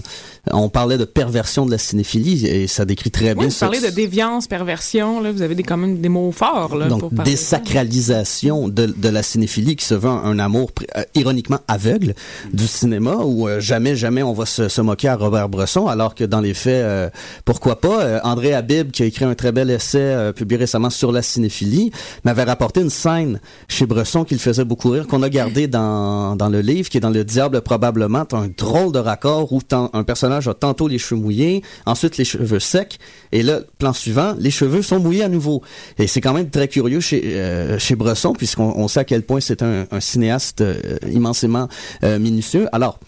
[0.50, 3.46] on parlait de perversion de la cinéphilie et ça décrit très bien.
[3.46, 5.20] Vous parlez de déviance, perversion.
[5.20, 6.74] Là, vous avez des, quand même des mots forts.
[6.74, 12.14] Là, Donc, désacralisation de, de, la cinéphilie qui se veut un, amour euh, ironiquement aveugle
[12.52, 16.16] du cinéma où euh, jamais, jamais on va se, se, moquer à Robert Bresson, alors
[16.16, 17.10] que dans les faits, euh,
[17.44, 21.22] pourquoi pas, André Habib, qui a écrit un très bel essai publié récemment sur la
[21.22, 21.92] cinéphilie,
[22.24, 26.36] m'avait rapporté une scène chez Bresson qui le faisait beaucoup rire, qu'on a gardé dans,
[26.50, 30.48] le livre, qui est dans Le Diable probablement, un drôle de raccord où un personnage
[30.48, 32.98] a tantôt les cheveux mouillés, ensuite les cheveux secs,
[33.32, 35.62] et là, plan suivant, les cheveux sont mouillés à nouveau.
[35.98, 39.62] Et c'est quand même très curieux chez, euh, Bresson, puisqu'on sait à quel point c'est
[39.62, 41.68] un, cinéaste euh, immensément
[42.04, 42.68] euh, minutieux.
[42.72, 42.98] Alors,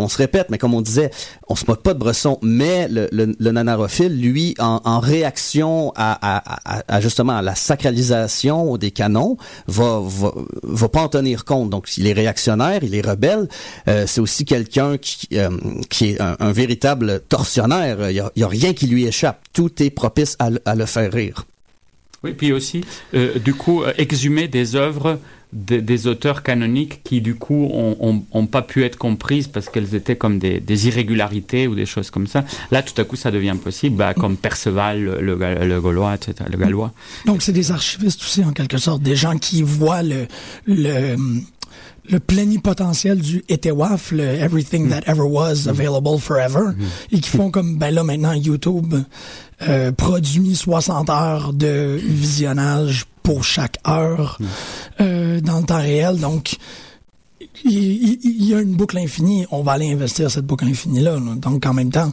[0.00, 1.10] on se répète, mais comme on disait,
[1.48, 7.36] on se moque pas de Bresson, mais le, le, nanarophile, lui, en, réaction à, justement
[7.36, 9.36] à la sacralisation des canons,
[9.66, 10.00] va,
[10.62, 11.70] va, pas en tenir compte.
[11.70, 13.48] Donc, il est réactionnaire, il est rebelle.
[13.88, 15.50] Euh, c'est aussi quelqu'un qui, euh,
[15.88, 18.10] qui est un, véritable tortionnaire.
[18.10, 19.40] Il y, a, a, rien qui lui échappe.
[19.52, 21.44] Tout est propice à, le faire rire.
[22.22, 22.84] Oui, puis aussi,
[23.14, 25.18] euh, du coup, exhumer des œuvres
[25.52, 30.16] des, auteurs canoniques qui du coup ont, ont, pas pu être comprises parce qu'elles étaient
[30.16, 32.44] comme des, des, irrégularités ou des choses comme ça.
[32.70, 36.56] Là, tout à coup, ça devient possible, bah, comme Perceval, le, le, Gaulois, etc., le
[36.56, 36.92] Gallois.
[37.26, 40.26] Donc, c'est des archivistes aussi, en quelque sorte, des gens qui voient le,
[40.66, 41.16] le
[42.08, 46.72] le plénipotentiel du Etewaf, le Everything That Ever Was Available Forever,
[47.12, 48.94] et qui font comme, ben là, maintenant, YouTube
[49.68, 54.46] euh, produit 60 heures de visionnage pour chaque heure hmm.
[55.00, 56.18] euh, dans le temps réel.
[56.18, 56.56] Donc,
[57.64, 59.46] il, y a une boucle infinie.
[59.50, 61.18] On va aller investir cette boucle infinie-là.
[61.36, 62.12] Donc, en même temps,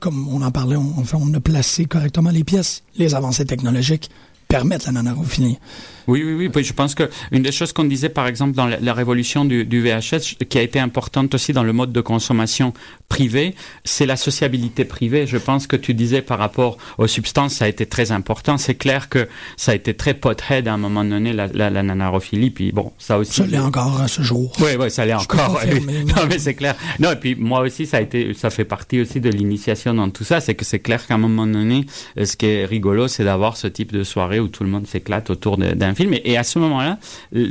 [0.00, 2.82] comme on en parlait, on, on a placé correctement les pièces.
[2.96, 4.10] Les avancées technologiques
[4.48, 5.58] permettent la nanarophilie.
[6.06, 6.64] Oui, oui, oui.
[6.64, 9.82] Je pense que une des choses qu'on disait, par exemple, dans la, révolution du, du,
[9.82, 12.72] VHS, qui a été importante aussi dans le mode de consommation
[13.08, 15.26] privé, c'est la sociabilité privée.
[15.26, 18.58] Je pense que tu disais par rapport aux substances, ça a été très important.
[18.58, 21.82] C'est clair que ça a été très pothead à un moment donné, la, la, la
[21.82, 22.50] nanarophilie.
[22.50, 23.34] Puis bon, ça aussi.
[23.34, 24.52] Ça l'est encore à ce jour.
[24.60, 25.60] Oui, oui, ça l'est encore.
[26.06, 26.74] non, mais c'est clair.
[26.98, 30.10] Non, et puis moi aussi, ça a été, ça fait partie aussi de l'initiation dans
[30.10, 30.40] tout ça.
[30.40, 31.86] C'est que c'est clair qu'à un moment donné,
[32.22, 35.30] ce qui est rigolo, c'est d'avoir ce type de soirée où tout le monde s'éclate
[35.30, 36.14] autour d'un film.
[36.24, 36.98] Et, à ce moment-là,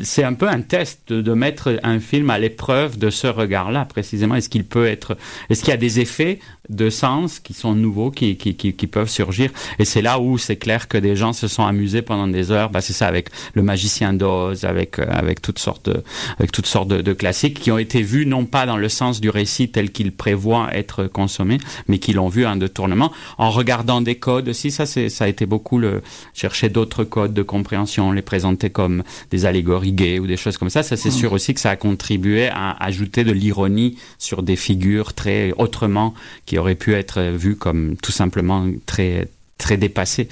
[0.03, 4.36] c'est un peu un test de mettre un film à l'épreuve de ce regard-là, précisément.
[4.36, 5.17] Est-ce qu'il peut être,
[5.49, 9.51] est-ce qu'il y a des effets de sens qui sont nouveaux, qui, qui, peuvent surgir?
[9.79, 12.69] Et c'est là où c'est clair que des gens se sont amusés pendant des heures.
[12.69, 16.03] Bah, c'est ça avec le magicien d'Oz, avec euh, avec toutes sortes de,
[16.38, 19.29] avec toutes sortes de, classiques qui ont été vus non pas dans le sens du
[19.29, 24.15] récit tel qu'il prévoit être consommé, mais qui l'ont vu en détournement en regardant des
[24.15, 24.71] codes aussi.
[24.71, 26.01] Ça ça a été beaucoup le
[26.34, 30.72] chercher d'autres codes de compréhension, les présenter comme des allégories gays ou des choses comme
[30.72, 30.82] ça.
[30.82, 31.22] Ça c'est mmh.
[31.22, 36.15] sûr aussi que ça a contribué à ajouter de l'ironie sur des figures très autrement
[36.48, 39.28] qui aurait pu être vu comme tout simplement très,
[39.60, 40.28] très dépassé.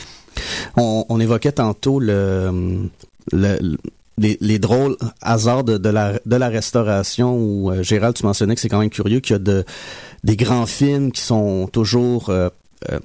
[0.78, 2.90] On, évoquait tantôt le,
[4.18, 8.70] les, drôles hasards de, la, de la restauration où, euh, Gérald, tu mentionnais que c'est
[8.70, 9.64] quand même curieux qu'il y a de,
[10.24, 12.30] des grands films qui sont toujours...
[12.30, 12.50] Euh,
[12.92, 13.00] euh,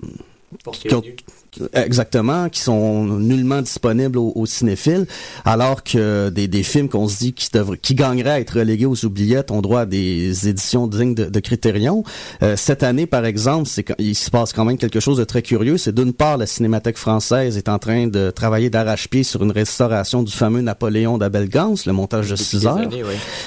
[1.72, 5.06] Exactement, qui sont nullement disponibles aux, cinéphiles,
[5.44, 8.86] alors que des, des films qu'on se dit qui, devraient, qui gagneraient à être relégués
[8.86, 12.04] aux oubliettes ont droit à des éditions dignes de, de Critérion.
[12.42, 15.42] Euh, cette année, par exemple, c'est il se passe quand même quelque chose de très
[15.42, 15.78] curieux.
[15.78, 20.22] C'est d'une part, la Cinémathèque française est en train de travailler d'arrache-pied sur une restauration
[20.22, 22.88] du fameux Napoléon d'Abel Gans, le montage de 6 heures,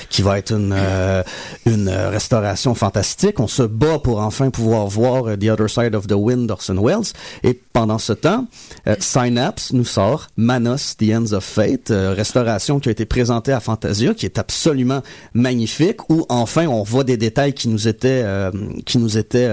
[0.09, 1.23] qui va être une, euh,
[1.65, 3.39] une restauration fantastique.
[3.39, 7.13] On se bat pour enfin pouvoir voir The Other Side of the Wind d'Orson Welles.
[7.43, 8.47] Et pendant ce temps,
[8.87, 13.51] euh, Synapse nous sort Manos, The Ends of Fate, euh, restauration qui a été présentée
[13.51, 15.01] à Fantasia, qui est absolument
[15.33, 18.51] magnifique, où enfin on voit des détails qui nous étaient, euh,
[18.85, 19.49] qui nous étaient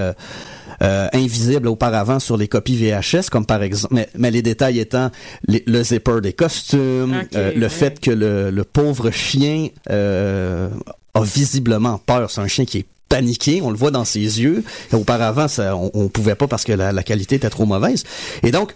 [0.81, 5.09] invisibles auparavant sur les copies VHS, comme par exemple, mais, les détails étant
[5.47, 12.29] le zipper des costumes, le fait que le, le pauvre chien a visiblement peur.
[12.29, 14.63] C'est un chien qui est paniqué, on le voit dans ses yeux.
[14.91, 18.03] Auparavant, ça, on, on pouvait pas parce que la, qualité était trop mauvaise.
[18.43, 18.75] Et donc,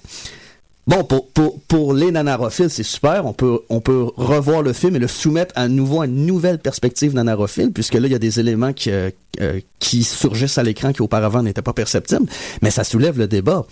[0.87, 3.25] bon, pour, pour, les nanarophiles, c'est super.
[3.25, 6.59] On peut, on peut revoir le film et le soumettre à nouveau à une nouvelle
[6.59, 9.11] perspective nanarophile, puisque là, il y a des éléments qui, euh,
[9.79, 12.27] qui surgissent à l'écran qui auparavant n'étaient pas perceptibles.
[12.61, 13.65] Mais ça soulève le débat.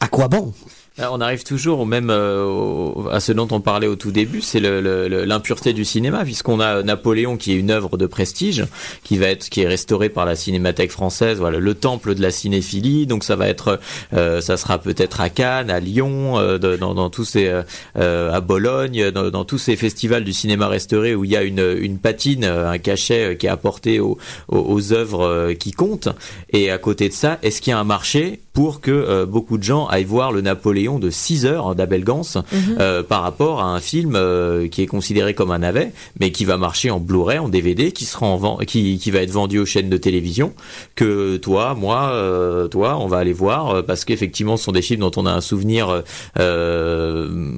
[0.00, 0.52] À quoi bon?
[0.98, 4.40] Euh, on arrive toujours au même euh, à ce dont on parlait au tout début,
[4.40, 8.64] c'est l'impureté du cinéma, puisqu'on a Napoléon qui est une œuvre de prestige,
[9.04, 12.30] qui va être qui est restaurée par la Cinémathèque française, voilà le temple de la
[12.30, 13.06] cinéphilie.
[13.06, 13.78] Donc ça va être,
[14.14, 17.62] euh, ça sera peut-être à Cannes, à Lyon, dans, dans, tous ces,
[17.94, 21.76] à Bologne, dans, dans, tous ces festivals du cinéma restauré où il y a une,
[21.80, 24.18] une patine, un cachet qui est apporté aux,
[24.48, 26.08] aux, aux œuvres qui comptent.
[26.52, 29.62] Et à côté de ça, est-ce qu'il y a un marché pour que beaucoup de
[29.62, 32.76] gens aillent voir le Napoléon de 6 heures d'Abel Gans mhm.
[32.78, 36.44] euh, par rapport à un film euh, qui est considéré comme un navet, mais qui
[36.44, 39.66] va marcher en Blu-ray, en DVD, qui sera en qui, qui va être vendu aux
[39.66, 40.52] chaînes de télévision,
[40.94, 45.00] que toi, moi, euh, toi, on va aller voir parce qu'effectivement, ce sont des films
[45.00, 46.02] dont on a un souvenir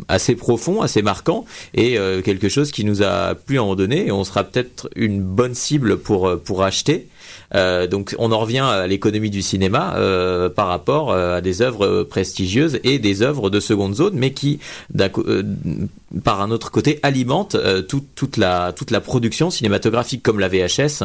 [0.08, 1.44] assez profond, assez marquant,
[1.74, 5.22] et quelque chose qui nous a plu à en donner, et on sera peut-être une
[5.22, 7.06] bonne cible pour pour acheter.
[7.54, 11.62] Euh, donc on en revient à l'économie du cinéma euh, par rapport euh, à des
[11.62, 14.58] œuvres prestigieuses et des œuvres de seconde zone, mais qui
[16.24, 17.56] par un autre côté alimente
[17.88, 21.04] toute la toute la production cinématographique comme la VHS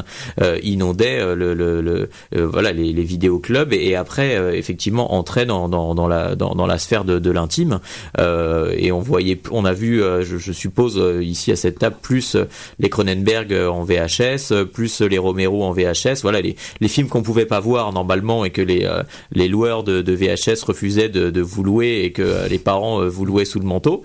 [0.63, 6.55] inondait le, le, voilà les, les vidéoclubs et, après effectivement entrait dans, dans, la dans,
[6.55, 7.79] dans, la sphère de, de l'intime.
[8.17, 12.35] Et on voyait on a vu je, suppose ici à cette table plus
[12.79, 17.45] les Cronenberg en VHS plus les Romero en VHS voilà les, les films qu'on pouvait
[17.45, 21.41] pas voir normalement et que les euh, les loueurs de, de, VHS refusaient de, de,
[21.41, 24.03] vous louer et que euh, les parents euh, vous louaient sous le manteau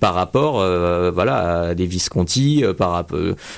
[0.00, 0.54] par rapport
[1.12, 3.06] voilà à des Visconti par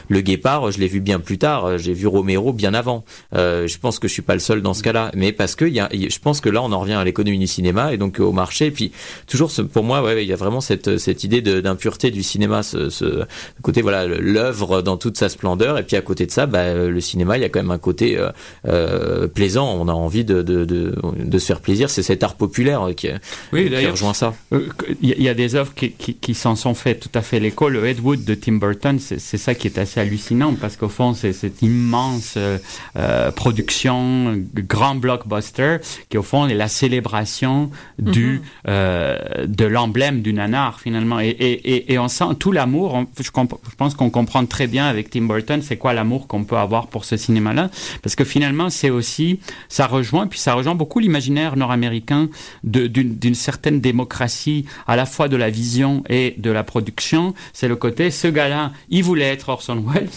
[0.08, 3.98] le Guépard je l'ai vu bien plus tard j'ai vu Romero bien avant je pense
[3.98, 6.18] que je suis pas le seul dans ce cas-là mais parce que y a, je
[6.18, 8.70] pense que là on en revient à l'économie du cinéma et donc au marché et
[8.70, 8.92] puis
[9.26, 12.90] toujours pour moi ouais il y a vraiment cette cette idée d'impureté du cinéma ce,
[12.90, 13.24] ce
[13.62, 17.00] côté voilà l'œuvre dans toute sa splendeur et puis à côté de ça bah, le
[17.00, 18.30] cinéma il y a quand même un côté euh,
[18.66, 19.74] euh, plaisant.
[19.78, 21.90] On a envie de, de, de, de se faire plaisir.
[21.90, 23.08] C'est cet art populaire qui,
[23.52, 24.34] oui, qui rejoint ça.
[24.52, 24.66] Il euh,
[25.02, 27.68] y, a des œuvres qui, qui, qui s'en sont fait tout à fait l'écho.
[27.68, 31.12] Le Ed Wood de Tim Burton, c'est ça qui est assez hallucinant parce qu'au fond,
[31.12, 35.78] c'est cette immense euh, production, grand blockbuster,
[36.08, 38.40] qui au fond est la célébration du, mm-hmm.
[38.68, 41.20] euh, de l'emblème du nanar finalement.
[41.20, 43.04] Et, et, et, on sent tout l'amour.
[43.18, 46.56] Je, je, pense qu'on comprend très bien avec Tim Burton, c'est quoi l'amour qu'on peut
[46.56, 47.70] avoir pour ce cinéma-là,
[48.02, 52.28] parce que finalement, c'est aussi, ça rejoint, puis ça rejoint beaucoup l'imaginaire nord-américain
[52.62, 57.34] d'une certaine démocratie, à la fois de la vision et de la production.
[57.52, 60.08] C'est le côté, ce gars-là, il voulait être Orson Welles,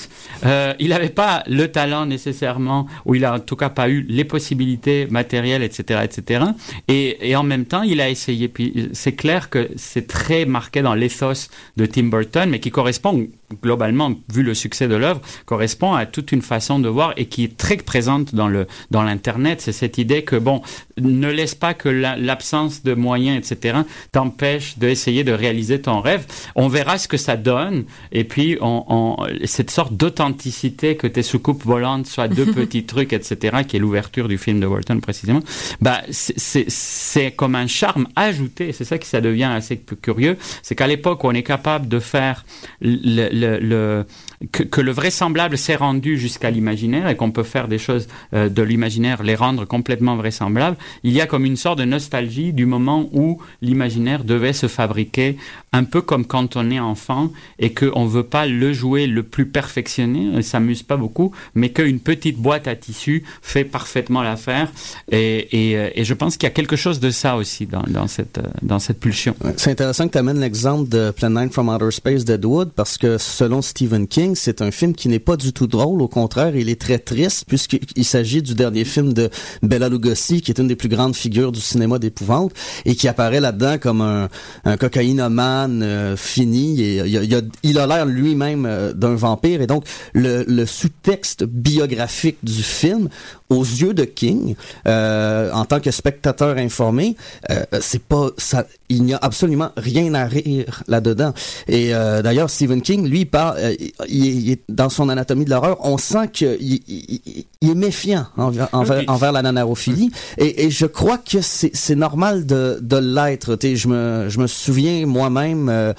[0.46, 4.06] euh, il n'avait pas le talent nécessairement, ou il a en tout cas pas eu
[4.08, 6.46] les possibilités matérielles, etc., etc.
[6.88, 8.52] Et, en même temps, il a essayé.
[8.94, 13.28] C'est clair que c'est très marqué dans l'ethos de Tim Burton, mais qui correspond
[13.62, 17.44] globalement, vu le succès de l'œuvre, correspond à toute une façon de voir et qui
[17.44, 19.62] est très présente dans le dans l'internet.
[19.62, 20.62] C'est cette idée que bon,
[20.98, 23.80] ne laisse pas que l'absence de moyens, etc.,
[24.12, 26.26] t'empêche d'essayer de réaliser ton rêve.
[26.56, 31.24] On verra ce que ça donne, et puis on, on cette sorte d'authenticité que tes
[31.24, 35.42] soucoupes volantes soient deux petits trucs, etc., qui est l'ouverture du film de Walton précisément.
[35.82, 38.74] Bah, c'est comme un charme ajouté.
[38.74, 42.00] C'est ça qui ça devient assez curieux, c'est qu'à l'époque où on est capable de
[42.00, 42.46] faire
[42.82, 44.06] le, le,
[44.52, 48.50] que, que, le vraisemblable s'est rendu jusqu'à l'imaginaire et qu'on peut faire des choses euh,
[48.50, 52.66] de l'imaginaire, les rendre complètement vraisemblables, il y a comme une sorte de nostalgie du
[52.66, 55.38] moment où l'imaginaire devait se fabriquer
[55.74, 59.24] un peu comme quand on est enfant et qu'on ne veut pas le jouer le
[59.24, 64.22] plus perfectionné, on ne s'amuse pas beaucoup, mais qu'une petite boîte à tissu fait parfaitement
[64.22, 64.70] l'affaire.
[65.12, 67.84] Et, et, euh, et, je pense qu'il y a quelque chose de ça aussi dans,
[67.88, 69.36] dans cette, euh, dans cette pulsion.
[69.56, 73.18] C'est intéressant que tu amènes l'exemple de Plan 9 from Outer Space d'Edwood parce que
[73.18, 76.02] selon Stephen King, c'est un film qui n'est pas du tout drôle.
[76.02, 79.30] Au contraire, il est très triste puisqu'il s'agit du dernier film de
[79.64, 82.54] Bella Lugosi, qui est une des plus grandes figures du cinéma d'épouvante
[82.86, 84.30] et qui apparaît là-dedans comme un,
[84.66, 86.82] un cocaïnomane euh, fini.
[86.82, 89.62] Et il, a, il a l'air lui-même euh, d'un vampire.
[89.62, 93.10] Et donc, le, le sous-texte biographique du film
[93.52, 94.56] aux yeux de King,
[94.88, 97.18] euh, en tant que spectateur informé,
[97.50, 98.66] euh, c'est pas ça.
[98.88, 101.34] Il n'y a absolument rien à rire là-dedans.
[101.68, 103.76] Et euh, d'ailleurs, Stephen King, lui, parle, euh,
[104.08, 105.78] il, est dans son anatomie de l'horreur.
[105.82, 110.12] On sent qu'il il, il, est méfiant envers, envers, envers la nanarophilie.
[110.38, 113.58] Et, et, je crois que c'est normal de, de l'être.
[113.62, 115.94] Je me, je me souviens moi-même euh,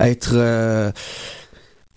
[0.00, 0.34] être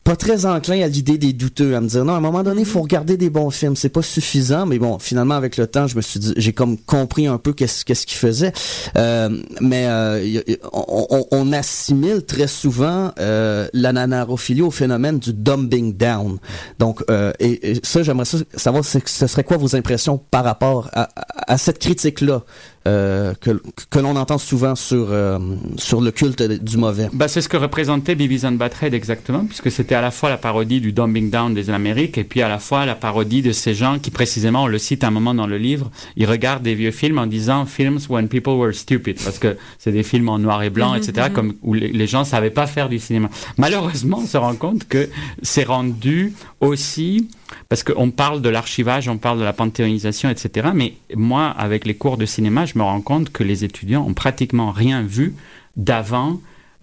[0.09, 2.61] pas très enclin à l'idée des douteux, à me dire non, à un moment donné,
[2.61, 5.85] il faut regarder des bons films, c'est pas suffisant, mais bon, finalement avec le temps,
[5.85, 8.51] je me suis dit, j'ai comme compris un peu qu'est-ce qu'est-ce qu'il faisait,
[8.97, 9.29] euh,
[9.61, 10.41] mais euh,
[10.73, 16.39] on, on, assimile très souvent euh, la nanarophilie au phénomène du dumbing down.
[16.79, 21.03] Donc, euh, et, et, ça, j'aimerais savoir, ce serait quoi vos impressions par rapport à,
[21.03, 22.41] à, à cette critique-là
[22.87, 25.37] euh, que, que l'on entend souvent sur, euh,
[25.77, 27.09] sur le culte du mauvais?
[27.11, 30.79] Bah, c'est ce que représentait and Butthead exactement, puisque c'était à la fois la parodie
[30.79, 33.99] du dumbing down des Amériques et puis à la fois la parodie de ces gens
[33.99, 37.17] qui précisément, on le cite un moment dans le livre, ils regardent des vieux films
[37.17, 40.69] en disant films when people were stupid, parce que c'est des films en noir et
[40.69, 41.33] blanc, mm -hmm, etc., mm -hmm.
[41.33, 43.29] comme où les, gens savaient pas faire du cinéma.
[43.57, 45.09] Malheureusement, on se rend compte que
[45.51, 47.27] c'est rendu aussi
[47.69, 50.69] parce qu'on parle de l'archivage, on parle de la panthéonisation, etc.
[50.81, 50.89] Mais
[51.29, 54.71] moi, avec les cours de cinéma, je me rends compte que les étudiants ont pratiquement
[54.83, 55.27] rien vu
[55.89, 56.31] d'avant.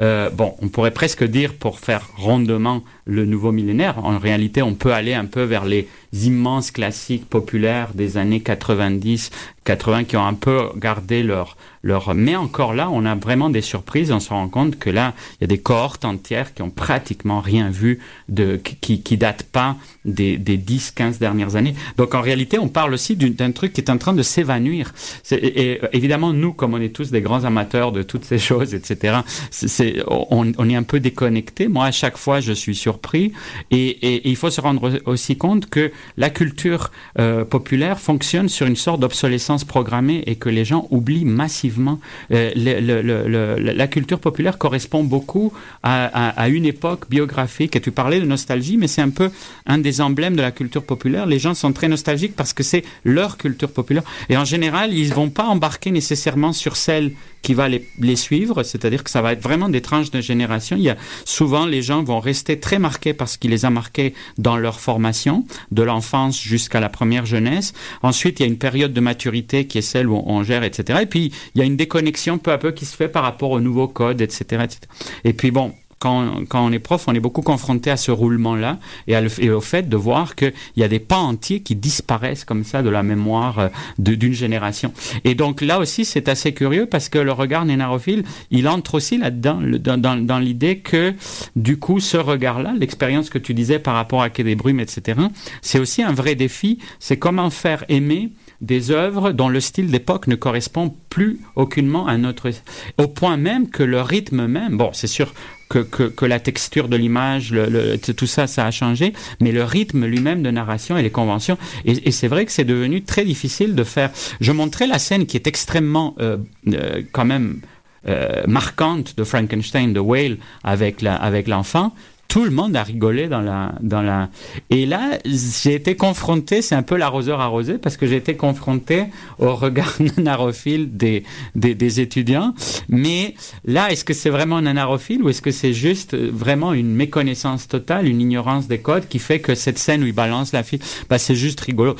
[0.01, 4.75] Euh, bon, on pourrait presque dire, pour faire rondement le nouveau millénaire, en réalité, on
[4.75, 5.89] peut aller un peu vers les
[6.25, 9.31] immenses classiques populaires des années 90,
[9.65, 13.61] 80 qui ont un peu gardé leur leur mais encore là on a vraiment des
[13.61, 14.11] surprises.
[14.11, 17.41] On se rend compte que là il y a des cohortes entières qui ont pratiquement
[17.41, 21.75] rien vu de qui qui datent pas des, des 10 15 dernières années.
[21.97, 24.93] Donc en réalité on parle aussi d'un truc qui est en train de s'évanouir.
[25.31, 28.75] Et, et évidemment nous comme on est tous des grands amateurs de toutes ces choses
[28.75, 29.19] etc
[29.51, 33.33] c'est on, on est un peu déconnecté moi à chaque fois je suis surpris.
[33.71, 38.49] Et, et, et il faut se rendre aussi compte que la culture euh, populaire fonctionne
[38.49, 42.01] sur une sorte d'obsolescence programmée et que les gens oublient massivement.
[42.33, 45.53] Euh, la culture populaire correspond beaucoup
[45.83, 47.77] à, une époque biographique.
[47.77, 49.31] Et tu parlais de nostalgie, mais c'est un peu
[49.67, 51.27] un des emblèmes de la culture populaire.
[51.27, 54.05] Les gens sont très nostalgiques parce que c'est leur culture populaire.
[54.29, 57.13] Et en général, ils ne vont pas embarquer nécessairement sur celle
[57.47, 60.77] qui va les, suivre, c'est-à-dire que ça va être vraiment des tranches de génération.
[60.77, 64.15] Il y a souvent les gens vont rester très marqués parce qu'il les a marqués
[64.37, 65.45] dans leur formation,
[65.87, 67.73] l'enfance jusqu'à la première jeunesse.
[68.03, 71.01] Ensuite, il y a une période de maturité qui est celle où on gère, etc.
[71.03, 73.51] Et puis, il y a une déconnexion peu à peu qui se fait par rapport
[73.51, 74.65] au nouveau code, etc.
[74.65, 74.81] etc.
[75.25, 78.79] Et puis, bon, quand, quand on est prof, on est beaucoup confronté à ce roulement-là
[79.07, 82.83] et, au fait de voir qu'il y a des pans entiers qui disparaissent comme ça
[82.83, 83.69] de la mémoire euh,
[83.99, 84.93] d'une génération.
[85.25, 89.19] Et donc là aussi, c'est assez curieux parce que le regard nénarophile, il entre aussi
[89.19, 91.15] là-dedans, dans, dans, dans l'idée que
[91.55, 95.21] du coup, ce regard-là, l'expérience que tu disais par rapport à Quai des Brumes, etc.,
[95.63, 96.79] c'est aussi un vrai défi.
[96.99, 102.17] C'est comment faire aimer des œuvres dont le style d'époque ne correspond plus aucunement à
[102.17, 102.51] notre
[102.99, 105.35] au point même que le rythme même bon c'est sûr
[105.69, 109.53] que, que, que la texture de l'image, le, le, tout ça, ça a changé, mais
[109.53, 111.59] le rythme lui-même de narration et les conventions.
[111.85, 114.11] Et, et c'est vrai que c'est devenu très difficile de faire.
[114.41, 116.37] Je montrais la scène qui est extrêmement, euh,
[116.69, 117.61] euh, quand même,
[118.09, 121.93] euh, marquante de Frankenstein, de Whale, avec la, avec l'enfant
[122.29, 124.29] tout le monde a rigolé dans la dans la
[124.71, 129.05] et là j'ai été confronté c'est un peu l'arroseur arrosé parce que j'ai été confronté
[129.39, 131.25] au regard nanarophile des,
[131.55, 132.55] des des étudiants.
[132.89, 137.69] Mais là est-ce que c'est vraiment nanarophile ou est-ce que c'est juste vraiment une méconnaissance
[137.69, 140.81] totale une ignorance des codes qui fait que cette scène où il balance la fille
[141.09, 141.97] bah c'est juste rigolo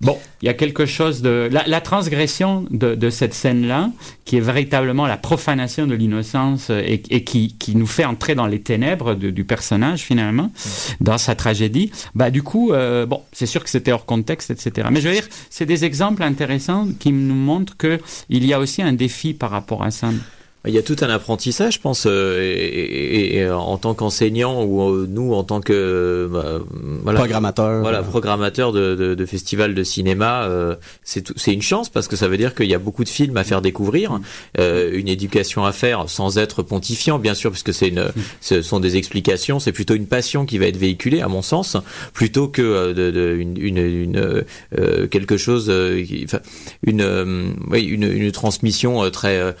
[0.00, 1.48] Bon, il y a quelque chose de...
[1.50, 3.90] La, la transgression de, de cette scène-là,
[4.24, 8.46] qui est véritablement la profanation de l'innocence et, et qui, qui nous fait entrer dans
[8.46, 10.70] les ténèbres de, du personnage, finalement, mmh.
[11.00, 14.88] dans sa tragédie, bah du coup, euh, bon, c'est sûr que c'était hors contexte, etc.
[14.92, 18.82] Mais je veux dire, c'est des exemples intéressants qui nous montrent qu'il y a aussi
[18.82, 20.10] un défi par rapport à ça.
[20.66, 24.64] Il y a tout un apprentissage, je pense, euh, et, et, et, en tant qu'enseignant
[24.64, 26.58] ou euh, nous en tant que bah,
[27.04, 31.88] voilà, programmateur, voilà, programmateur de, de, de festival de cinéma, euh, c'est c'est une chance
[31.88, 34.18] parce que ça veut dire qu'il y a beaucoup de films à faire découvrir,
[34.58, 38.06] euh, une éducation à faire sans être pontifiant, bien sûr, puisque c'est une,
[38.40, 41.76] ce sont des explications, c'est plutôt une passion qui va être véhiculée, à mon sens,
[42.12, 44.44] plutôt que de, de une, une, une
[44.76, 45.72] euh, quelque chose,
[46.82, 49.54] une, oui, une, une transmission très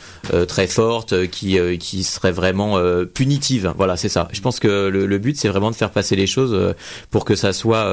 [0.48, 2.80] très forte forte, qui qui serait vraiment
[3.12, 3.72] punitive.
[3.76, 4.28] Voilà, c'est ça.
[4.32, 6.74] Je pense que le, le but c'est vraiment de faire passer les choses
[7.10, 7.86] pour que ça soit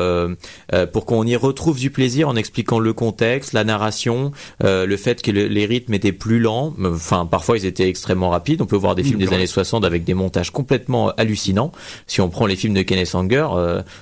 [0.94, 4.32] pour qu'on y retrouve du plaisir en expliquant le contexte, la narration,
[4.62, 6.74] le fait que les rythmes étaient plus lents.
[6.84, 8.62] Enfin, parfois ils étaient extrêmement rapides.
[8.62, 11.72] On peut voir des films des années 60 avec des montages complètement hallucinants.
[12.08, 13.48] Si on prend les films de Kenneth Anger,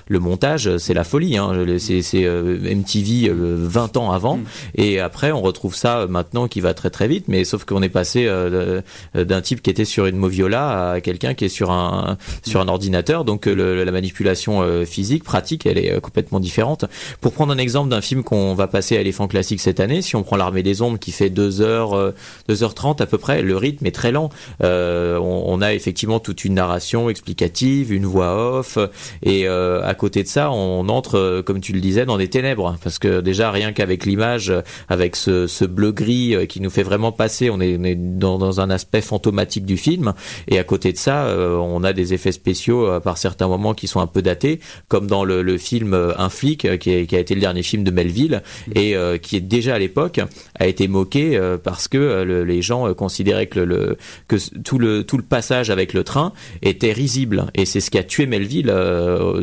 [0.06, 1.36] le montage c'est la folie.
[1.36, 1.52] Hein.
[1.78, 4.36] C'est MTV 20 ans avant.
[4.36, 4.44] Mm.
[4.76, 7.26] Et après, on retrouve ça maintenant qui va très très vite.
[7.28, 8.80] Mais sauf qu'on est passé euh,
[9.14, 12.68] d'un type qui était sur une Moviola à quelqu'un qui est sur un sur un
[12.68, 13.24] ordinateur.
[13.24, 16.84] Donc la manipulation euh, physique, pratique, elle est euh, complètement différente.
[17.20, 20.16] Pour prendre un exemple d'un film qu'on va passer à l'éléphant classique cette année, si
[20.16, 22.14] on prend l'armée des ombres qui fait 2 heures
[22.48, 24.30] 2h30 à peu près, le rythme est très lent.
[24.60, 28.78] on, a effectivement toute une narration explicative, une voix off,
[29.22, 32.98] et à côté de ça, on entre, comme tu le disais, dans des ténèbres, parce
[32.98, 34.52] que déjà rien qu'avec l'image,
[34.88, 39.00] avec ce, bleu gris euh, qui nous fait vraiment passer, on est, dans, un aspect
[39.00, 40.12] fantomatique du film.
[40.48, 43.72] Et à côté de ça, euh, on a des effets spéciaux euh, par certains moments
[43.72, 47.18] qui sont un peu datés, comme dans le, le film Un flic, qui, qui, a
[47.18, 48.42] été le dernier film de Melville
[48.74, 50.20] et qui est déjà à l'époque
[50.58, 53.96] a été moqué parce que les gens considéraient que le,
[54.28, 57.98] que tout le tout le passage avec le train était risible et c'est ce qui
[57.98, 58.70] a tué Melville.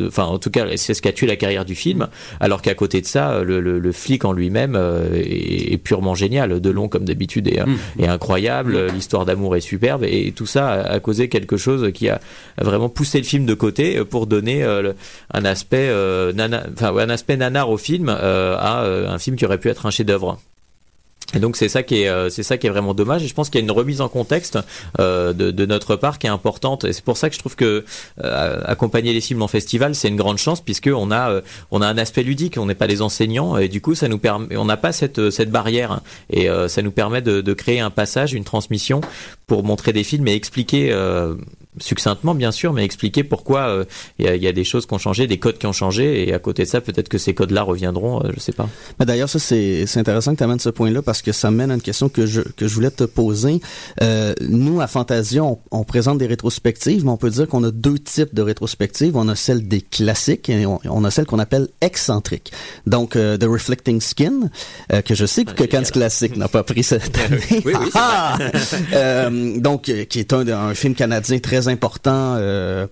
[0.06, 2.08] Enfin, en tout cas, c'est ce qui a tué la carrière du film.
[2.40, 6.60] Alors qu'à côté de ça, le, le, le flic en lui-même euh, est, purement génial.
[6.60, 8.04] De long comme d'habitude est, mm.
[8.04, 8.86] incroyable.
[8.88, 12.20] L'histoire d'amour est superbe et tout ça a, causé quelque chose qui a
[12.58, 14.92] vraiment poussé le film de côté pour donner euh,
[15.32, 19.86] un aspect euh, un aspect nanar au film à un film qui aurait pu être
[19.86, 20.38] un chef-d'œuvre.
[21.34, 23.22] Et donc c'est ça qui est euh, c'est ça qui est vraiment dommage.
[23.22, 24.58] Et je pense qu'il y a une remise en contexte
[25.00, 26.84] euh, de, de, notre part qui est importante.
[26.84, 27.84] Et c'est pour ça que je trouve que
[28.22, 31.82] euh, accompagner les films en festival c'est une grande chance puisque on a euh, on
[31.82, 32.58] a un aspect ludique.
[32.58, 33.56] On n'est pas des enseignants.
[33.56, 36.00] Et du coup ça nous permet on n'a pas cette cette barrière.
[36.30, 39.00] Et ça nous permet de, de, créer un passage une transmission
[39.46, 40.92] pour montrer des films et expliquer
[41.78, 43.84] succinctement bien sûr, mais expliquer pourquoi euh,
[44.18, 46.38] il y, a des choses qui ont changé, des codes qui ont changé, et à
[46.38, 48.68] côté de ça, peut-être que ces codes-là reviendront, euh, je sais pas.
[48.98, 51.80] Mais d'ailleurs, ça c'est intéressant que tu amènes ce point-là parce ça mène à une
[51.80, 53.60] question que je que je voulais te poser.
[54.02, 57.98] Euh, nous à Fantasia, on, présente des rétrospectives, mais on peut dire qu'on a deux
[57.98, 59.16] types de rétrospectives.
[59.16, 62.50] On a celle des classiques et on, a celle qu'on appelle excentrique.
[62.86, 64.50] Donc The Reflecting Skin,
[65.04, 67.62] que je sais que Cannes Classique n'a pas pris cette année.
[67.64, 68.38] oui, oui, ah!
[69.30, 72.86] donc qui est un, un film canadien très important euh,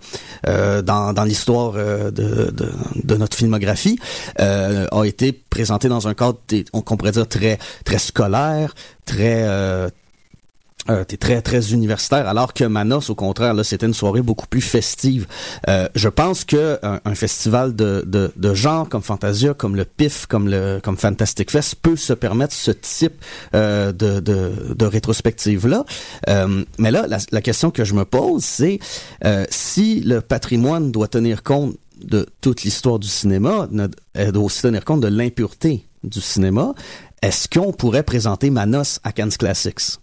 [0.47, 2.71] euh, dans, dans l'histoire euh, de, de,
[3.03, 3.99] de, notre filmographie,
[4.39, 6.39] a été présenté dans un cadre
[6.73, 8.20] qu'on pourrait dire très très scolaire,
[9.05, 9.91] très
[10.89, 15.27] euh, t'es très universitaire alors que Manos au contraire c'était une soirée beaucoup plus festive.
[15.69, 20.81] Euh, je pense que un, festival de, genre comme Fantasia comme le PIF comme le
[20.83, 23.23] Fantastic Fest peut se permettre ce type
[23.55, 25.85] euh, de, de, rétrospective là
[26.29, 28.81] euh, mais là la, la, question que je me pose c'est
[29.25, 33.69] euh, si le patrimoine doit tenir compte de toute l'histoire du cinéma
[34.15, 36.75] elle doit aussi tenir compte de l'impureté du cinéma
[37.23, 39.99] est-ce qu'on pourrait présenter Manos à Cannes Classics?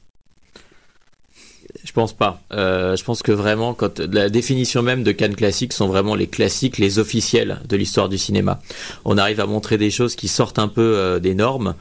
[1.83, 2.41] Je pense pas.
[2.53, 6.27] Euh, je pense que vraiment, quand la définition même de Cannes classiques sont vraiment les
[6.27, 8.59] classiques, les officiels de l'histoire du cinéma.
[9.05, 11.75] On arrive à montrer des choses qui sortent un peu euh, des normes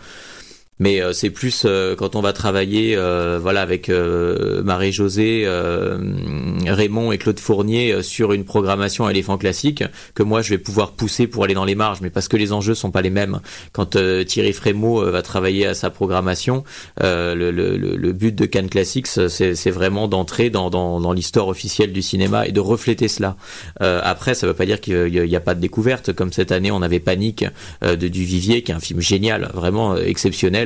[0.78, 5.46] mais euh, c'est plus euh, quand on va travailler euh, voilà avec Marie José
[6.66, 11.26] Raymond et Claude Fournier sur une programmation éléphant classique que moi je vais pouvoir pousser
[11.26, 12.00] pour aller dans les marges.
[12.00, 13.40] Mais parce que les enjeux sont pas les mêmes.
[13.72, 13.96] Quand
[14.26, 16.64] Thierry Frémaux va travailler à sa programmation
[17.00, 21.92] le, le, le, but de Cannes Classics c'est vraiment d'entrer dans, dans, dans l'histoire officielle
[21.92, 23.36] du cinéma et de refléter cela.
[23.80, 26.12] Après ça veut pas dire qu'il n'y a, pas de découverte.
[26.12, 27.44] Comme cette année on avait Panique
[27.82, 30.65] de du Vivier qui est un film génial vraiment exceptionnel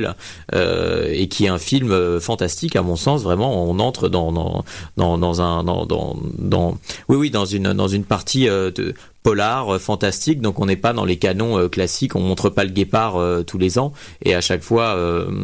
[0.53, 3.23] euh, et qui est un film euh, fantastique à mon sens.
[3.23, 4.63] Vraiment, on entre dans dans
[4.97, 6.77] dans, dans un dans, dans, dans
[7.07, 8.93] oui oui dans une dans une partie euh, de
[9.23, 13.19] polar fantastique donc on n'est pas dans les canons classiques on montre pas le guépard
[13.45, 13.93] tous les ans
[14.23, 14.97] et à chaque fois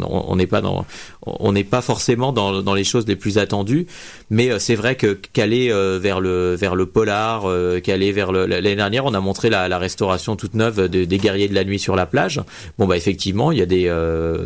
[0.04, 0.86] on n'est pas dans
[1.26, 3.88] on n'est pas forcément dans, dans les choses les plus attendues
[4.30, 8.32] mais euh, c'est vrai que qu'aller euh, vers le vers le polar, euh, qu'aller vers
[8.32, 11.56] le l'année dernière, on a montré la, la restauration toute neuve de, des guerriers de
[11.56, 12.42] la nuit sur la plage.
[12.78, 13.88] Bon bah effectivement, il y a des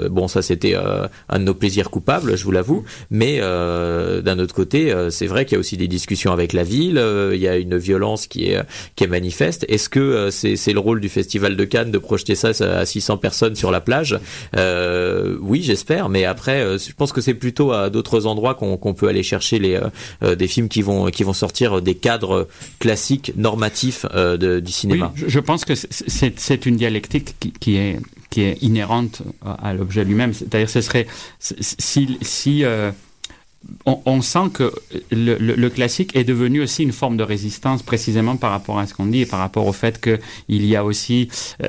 [0.09, 2.83] bon ça c'était un de nos plaisirs coupables, je vous l'avoue.
[3.09, 7.01] Mais d'un autre côté, c'est vrai qu'il y a aussi des discussions avec la ville.
[7.33, 8.61] il y a une violence qui est
[8.95, 9.65] qui est manifeste.
[9.67, 13.17] Est-ce que c'est c'est le rôle du festival de Cannes de projeter ça à 600
[13.17, 14.19] personnes sur la plage?
[15.41, 16.09] Oui, j'espère.
[16.09, 19.75] Mais après, je pense que c'est plutôt à d'autres endroits qu'on peut aller chercher les
[19.75, 19.89] euh,
[20.23, 22.47] euh, des, films qui vont, qui vont sortir des cadres
[22.79, 25.13] classiques, normatifs euh, du cinéma.
[25.15, 27.99] Je pense que c'est une dialectique qui, qui, est,
[28.29, 30.33] qui est inhérente à l'objet lui-même.
[30.33, 31.07] C'est-à-dire, ce serait
[31.39, 32.63] si, si
[33.85, 34.71] on, sent que
[35.11, 39.05] le, classique est devenu aussi une forme de résistance, précisément par rapport à ce qu'on
[39.05, 41.29] dit et par rapport au fait qu'il y a aussi.
[41.61, 41.67] Euh,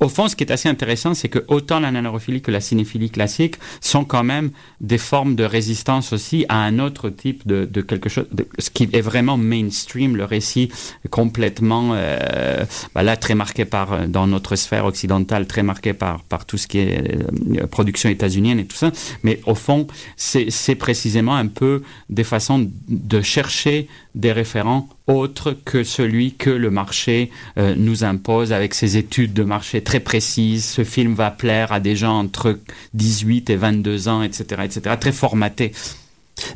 [0.00, 3.10] au fond, ce qui est assez intéressant, c'est que autant la nanophilie que la cinéphilie
[3.10, 4.50] classique sont quand même
[4.80, 8.26] des formes de résistance aussi à un autre type de, quelque chose,
[8.58, 10.70] ce qui est vraiment mainstream, le récit
[11.10, 16.44] complètement, euh, bah là, très marqué par, dans notre sphère occidentale, très marqué par, par
[16.44, 17.16] tout ce qui est
[17.60, 18.92] euh, production états-unienne et tout ça.
[19.22, 19.86] Mais au fond,
[20.16, 26.70] c'est précisément un peu des façons de chercher des référents autres que celui que le
[26.70, 30.64] marché euh, nous impose avec ses études de marché très précises.
[30.64, 32.58] Ce film va plaire à des gens entre
[32.94, 35.72] 18 et 22 ans, etc., etc., très formaté.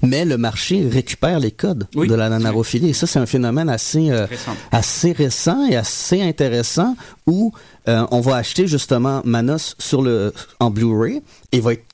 [0.03, 2.09] Mais le marché récupère les codes oui.
[2.09, 2.90] de la nanarophilie.
[2.90, 4.26] Et ça, c'est un phénomène assez, euh,
[4.70, 7.53] assez récent et assez intéressant où
[7.88, 11.22] euh, on va acheter justement Manos sur le, en Blu-ray
[11.53, 11.84] et va être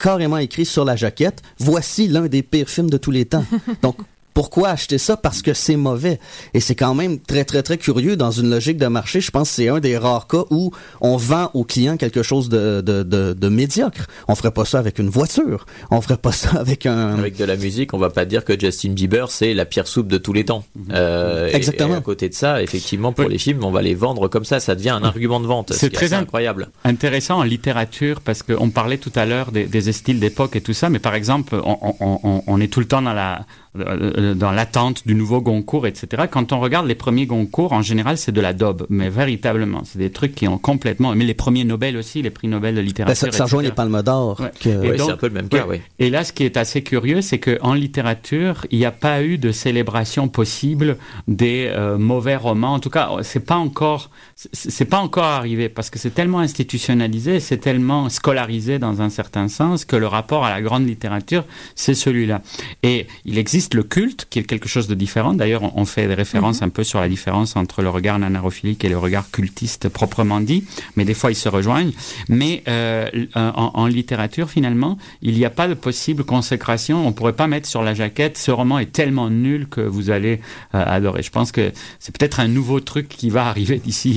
[0.00, 3.44] carrément écrit sur la jaquette, voici l'un des pires films de tous les temps.
[3.82, 3.96] Donc,
[4.40, 5.18] pourquoi acheter ça?
[5.18, 6.18] Parce que c'est mauvais.
[6.54, 9.20] Et c'est quand même très, très, très curieux dans une logique de marché.
[9.20, 10.70] Je pense que c'est un des rares cas où
[11.02, 14.06] on vend au client quelque chose de, de, de, de, médiocre.
[14.28, 15.66] On ferait pas ça avec une voiture.
[15.90, 17.18] On ferait pas ça avec un...
[17.18, 20.08] Avec de la musique, on va pas dire que Justin Bieber, c'est la pire soupe
[20.08, 20.64] de tous les temps.
[20.90, 21.90] Euh, Exactement.
[21.90, 23.32] Et, et à côté de ça, effectivement, pour oui.
[23.32, 24.58] les films, on va les vendre comme ça.
[24.58, 25.74] Ça devient un argument de vente.
[25.74, 26.70] C'est très incroyable.
[26.84, 30.72] Intéressant en littérature parce qu'on parlait tout à l'heure des, des styles d'époque et tout
[30.72, 30.88] ça.
[30.88, 33.44] Mais par exemple, on, on, on, on est tout le temps dans la
[33.74, 36.24] dans l'attente du nouveau Goncourt, etc.
[36.28, 39.98] Quand on regarde les premiers Goncourt, en général, c'est de la daube, mais véritablement, c'est
[39.98, 41.14] des trucs qui ont complètement.
[41.14, 43.26] Mais les premiers Nobel aussi, les prix Nobel de littérature.
[43.26, 44.40] Ben, ça, ça rejoint les Palmes d'Or.
[44.40, 44.50] Ouais.
[44.58, 44.90] Que...
[44.90, 45.66] Oui, c'est un peu le même cas.
[45.68, 45.80] Oui.
[46.00, 49.38] Et là, ce qui est assez curieux, c'est qu'en littérature, il n'y a pas eu
[49.38, 50.96] de célébration possible
[51.28, 52.74] des euh, mauvais romans.
[52.74, 54.10] En tout cas, c'est pas encore,
[54.52, 59.46] c'est pas encore arrivé parce que c'est tellement institutionnalisé, c'est tellement scolarisé dans un certain
[59.46, 61.44] sens que le rapport à la grande littérature,
[61.76, 62.42] c'est celui-là.
[62.82, 65.34] Et il existe existe le culte, qui est quelque chose de différent.
[65.34, 66.68] D'ailleurs, on fait des références mm -hmm.
[66.68, 70.62] un peu sur la différence entre le regard nanarophilique et le regard cultiste proprement dit,
[70.96, 71.94] mais des fois ils se rejoignent.
[72.40, 74.92] Mais euh, en, en, littérature, finalement,
[75.28, 76.96] il n'y a pas de possible consécration.
[77.06, 80.06] On ne pourrait pas mettre sur la jaquette ce roman est tellement nul que vous
[80.16, 80.36] allez
[80.74, 81.22] euh, adorer.
[81.28, 81.64] Je pense que
[82.02, 84.10] c'est peut-être un nouveau truc qui va arriver d'ici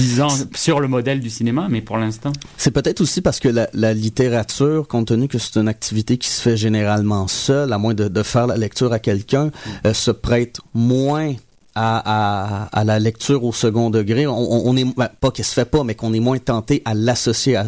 [0.00, 0.26] dix ouais.
[0.26, 2.32] ans sur le modèle du cinéma, mais pour l'instant.
[2.62, 6.30] C'est peut-être aussi parce que la, la littérature, compte tenu que c'est une activité qui
[6.34, 9.50] se fait généralement seule, à moins de, de faire la lecture à quelqu'un
[9.84, 11.34] euh, se prête moins
[11.76, 14.26] à, à, à, la lecture au second degré.
[14.26, 14.34] On,
[14.66, 14.86] on est
[15.20, 17.66] pas qu'elle se fait pas, mais qu'on est moins tenté à l'associer à,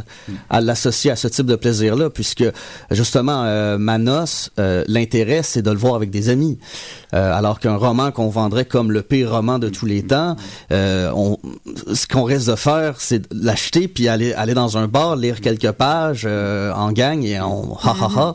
[0.48, 2.44] à l'associer à ce type de plaisir-là, puisque
[2.90, 6.58] justement euh, Manos, euh, l'intérêt c'est de le voir avec des amis,
[7.14, 10.36] euh, alors qu'un roman qu'on vendrait comme le pire roman de tous les temps,
[10.72, 11.36] euh, on,
[11.92, 15.72] ce qu'on risque de faire, c'est l'acheter puis aller aller dans un bar, lire quelques
[15.72, 18.34] pages euh, en gang et on ha ha ha.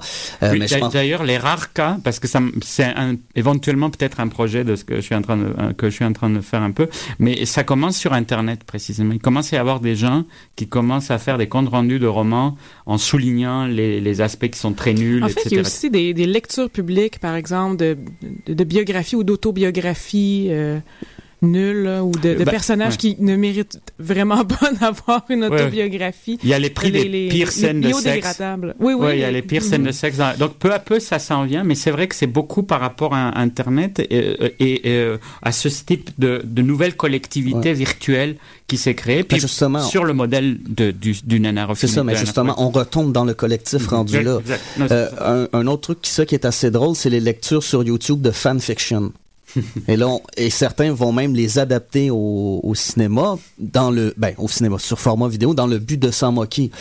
[0.51, 2.93] Oui, D'ailleurs, les rares cas, parce que ça c'est
[3.35, 6.05] éventuellement peut-être un projet de ce que je suis en train de que je suis
[6.05, 6.87] en train de faire un peu.
[7.19, 9.13] Mais ça commence sur Internet, précisément.
[9.13, 12.07] Il commence à y avoir des gens qui commencent à faire des comptes rendus de
[12.07, 15.47] romans en soulignant les, les aspects qui sont très nuls, en fait, etc.
[15.51, 17.97] il y a aussi des, des lectures publiques, par exemple, de,
[18.45, 20.47] de, de biographies ou d'autobiographies.
[20.51, 20.79] Euh
[21.43, 22.97] nul ou de, de bah, personnages ouais.
[22.97, 26.33] qui ne méritent vraiment pas d'avoir une autobiographie.
[26.33, 26.39] Ouais.
[26.43, 28.41] Il y a les prix les, des les, pires scènes de sexe.
[28.79, 28.93] Oui, oui.
[28.93, 30.17] Ouais, il y a les pires scènes de sexe.
[30.17, 30.35] Dans...
[30.37, 33.13] Donc peu à peu ça s'en vient, mais c'est vrai que c'est beaucoup par rapport
[33.13, 34.05] à Internet et,
[34.59, 38.37] et, et euh, à ce type de, de nouvelles collectivités virtuelles
[38.67, 41.43] qui s'est créé, puis justement, sur le modèle de, du, du
[41.75, 43.89] C'est ça, mais justement, on retombe dans le collectif -hmm.
[43.89, 44.39] rendu là.
[44.77, 47.63] Non, euh, un, un, autre truc qui, ça, qui est assez drôle, c'est les lectures
[47.63, 49.11] sur YouTube de fanfiction.
[49.87, 54.33] et là, on, et certains vont même les adapter au, au, cinéma, dans le, ben,
[54.37, 56.71] au cinéma, sur format vidéo, dans le but de s'en moquer.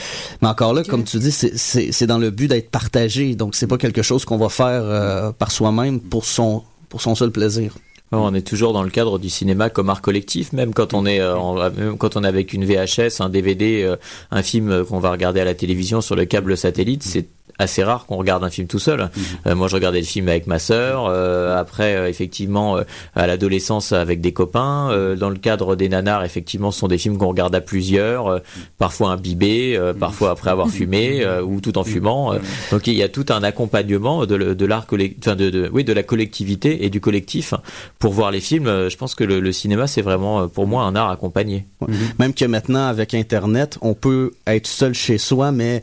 [0.41, 0.91] Mais encore là, okay.
[0.91, 3.35] comme tu dis, c'est dans le but d'être partagé.
[3.35, 7.15] Donc, c'est pas quelque chose qu'on va faire euh, par soi-même pour son, pour son
[7.15, 7.75] seul plaisir.
[8.15, 11.21] On est toujours dans le cadre du cinéma comme art collectif, même quand on est,
[11.21, 13.97] euh, même quand on est avec une VHS, un DVD, euh,
[14.31, 17.27] un film qu'on va regarder à la télévision sur le câble satellite, c'est
[17.59, 19.03] assez rare qu'on regarde un film tout seul.
[19.03, 19.21] Mmh.
[19.47, 21.07] Euh, moi, je regardais le film avec ma sœur.
[21.07, 22.79] Euh, après, euh, effectivement,
[23.15, 24.91] à l'adolescence avec des copains.
[25.17, 28.41] dans le cadre des nanars, effectivement, ce sont des films qu'on regarde à plusieurs,
[28.79, 32.35] parfois imbibés, parfois après avoir fumé ou tout en fumant.
[32.71, 35.93] donc, il y a tout un accompagnement de, de l'art collectif, de, de, oui, de
[35.93, 37.55] la collectivité et du collectif
[37.99, 38.89] pour voir les films.
[38.89, 41.67] Je pense que le, le cinéma, c'est vraiment pour moi un art accompagné.
[41.81, 41.95] Mmh.
[42.19, 45.83] Même que maintenant, avec Internet, on peut être seul chez soi, mais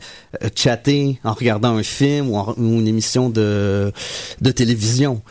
[0.54, 3.92] chatter en regardant un film ou, en, ou une émission de,
[4.40, 5.22] de télévision.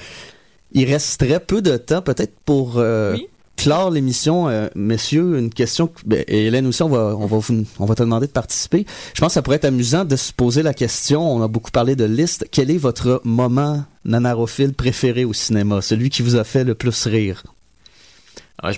[0.71, 2.73] Il reste très peu de temps peut-être pour...
[2.77, 3.27] Euh, oui.
[3.57, 7.39] clore l'émission, euh, messieurs, une question, ben, Hélène aussi, on va, on, va
[7.79, 8.85] on va te demander de participer.
[9.13, 11.71] Je pense que ça pourrait être amusant de se poser la question, on a beaucoup
[11.71, 16.43] parlé de liste, quel est votre moment nanarophile préféré au cinéma, celui qui vous a
[16.45, 17.43] fait le plus rire?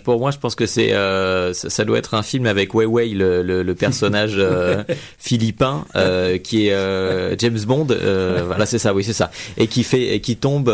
[0.03, 3.09] Pour moi, je pense que c'est euh, ça, doit être un film avec Wei Wei,
[3.09, 4.83] le, le, le personnage euh,
[5.17, 7.87] philippin, euh, qui est euh, James Bond.
[7.91, 10.71] Euh, voilà, c'est ça, oui, c'est ça, et qui fait, et qui tombe,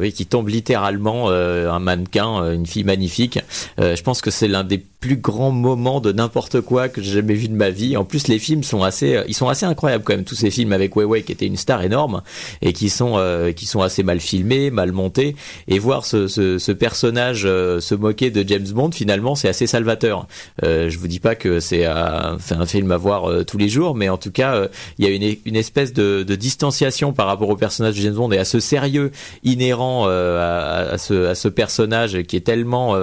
[0.00, 3.40] oui, qui tombe littéralement un mannequin, une fille magnifique.
[3.78, 7.34] je pense que c'est l'un des plus grands moments de n'importe quoi que j'ai jamais
[7.34, 7.96] vu de ma vie.
[7.96, 10.24] En plus, les films sont assez, ils sont assez incroyables quand même.
[10.24, 12.22] Tous ces films avec Wei Wei, qui était une star énorme
[12.60, 13.20] et qui sont,
[13.56, 15.34] qui sont assez mal filmés, mal montés,
[15.66, 20.26] et voir ce, ce, ce personnage se moquer de James Bond, finalement, c'est assez salvateur.
[20.62, 22.36] Euh, je vous dis pas que c'est un,
[22.66, 25.38] film à voir euh, tous les jours, mais en tout cas, euh, il y a
[25.46, 29.12] une, espèce de, distanciation par rapport au personnage de James Bond et à ce sérieux
[29.44, 32.96] inhérent à, à, ce, personnage qui est tellement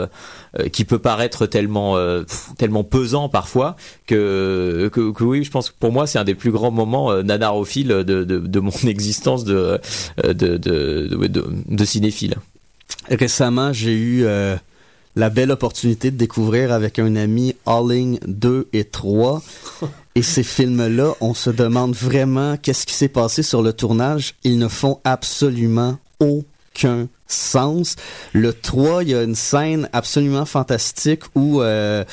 [0.72, 1.96] qui peut paraître tellement
[2.58, 3.76] tellement pesant parfois
[4.08, 4.90] que,
[5.22, 8.60] oui je pense que pour moi c'est un des plus grands moments euh, nanarophiles de,
[8.60, 9.80] mon existence de
[10.24, 12.36] de, de, de, de cinéphile
[13.10, 14.26] récemment j'ai eu
[15.16, 19.42] la belle opportunité de découvrir avec un ami Alling 2 et 3.
[20.16, 24.36] Et ces films-là, on se demande vraiment qu'est-ce qui s'est passé sur le tournage.
[24.44, 27.96] Ils ne font absolument aucun sens.
[28.34, 32.04] Le 3, il y a une scène absolument fantastique où euh,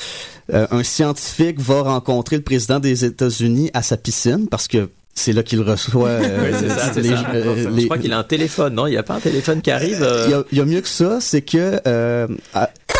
[0.53, 5.33] euh, un scientifique va rencontrer le président des États-Unis à sa piscine parce que c'est
[5.33, 6.51] là qu'il reçoit euh,
[6.95, 8.87] les, euh, Je crois qu'il a un téléphone, non?
[8.87, 10.43] Il n'y a pas un téléphone qui arrive euh?
[10.51, 11.81] il, y a, mieux que ça, c'est que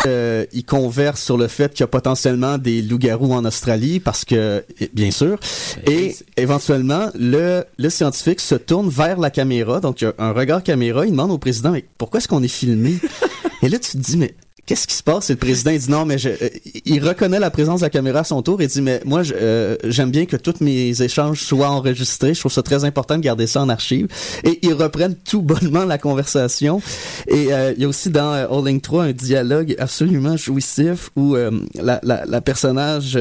[0.06, 4.64] il converse sur le fait qu'il y a potentiellement des loups-garous en Australie, parce que,
[4.92, 5.38] bien sûr,
[5.86, 10.32] et éventuellement, le, le scientifique se tourne vers la caméra, donc il y a un
[10.32, 12.98] regard caméra, il demande au président, mais pourquoi est-ce qu'on est filmé?
[13.62, 14.34] Et là, tu te dis, mais
[14.68, 15.30] qu'est-ce qui se passe?
[15.30, 16.50] Et le président, dit non, mais je, euh,
[16.84, 19.76] il reconnaît la présence de la caméra à son tour et dit, mais moi, euh,
[19.84, 22.34] j'aime bien que tous mes échanges soient enregistrés.
[22.34, 24.08] Je trouve ça très important de garder ça en archive.
[24.44, 26.82] Et ils reprennent tout bonnement la conversation.
[27.26, 32.00] Et euh, il y a aussi dans All 3 un dialogue absolument jouissif où la,
[32.02, 33.18] la, la, personnage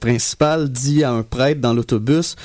[0.00, 2.36] principale dit à un prêtre dans l'autobus,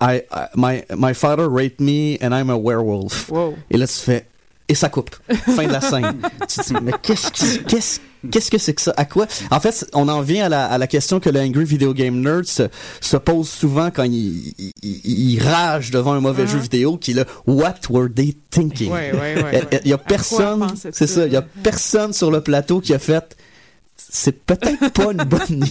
[0.00, 3.30] I, I, my, my father raped me and I'm a werewolf.
[3.70, 4.26] Et là, tu fais,
[4.68, 5.10] et ça coupe.
[5.56, 6.18] Fin de la scène.
[6.48, 8.00] tu te dis, mais qu'est-ce que, qu'est-ce,
[8.30, 8.92] qu'est-ce que c'est que ça?
[8.96, 9.26] À quoi?
[9.50, 12.20] En fait, on en vient à la, à la question que le Angry Video Game
[12.20, 16.52] Nerd se, pose souvent quand il, il, rage devant un mauvais uh-huh.
[16.52, 18.92] jeu vidéo, qui est le What were they thinking?
[18.92, 22.40] Ouais, ouais, ouais, il y a personne, c'est ça, il y a personne sur le
[22.40, 23.36] plateau qui a fait
[23.98, 25.66] c'est peut-être pas une bonne idée.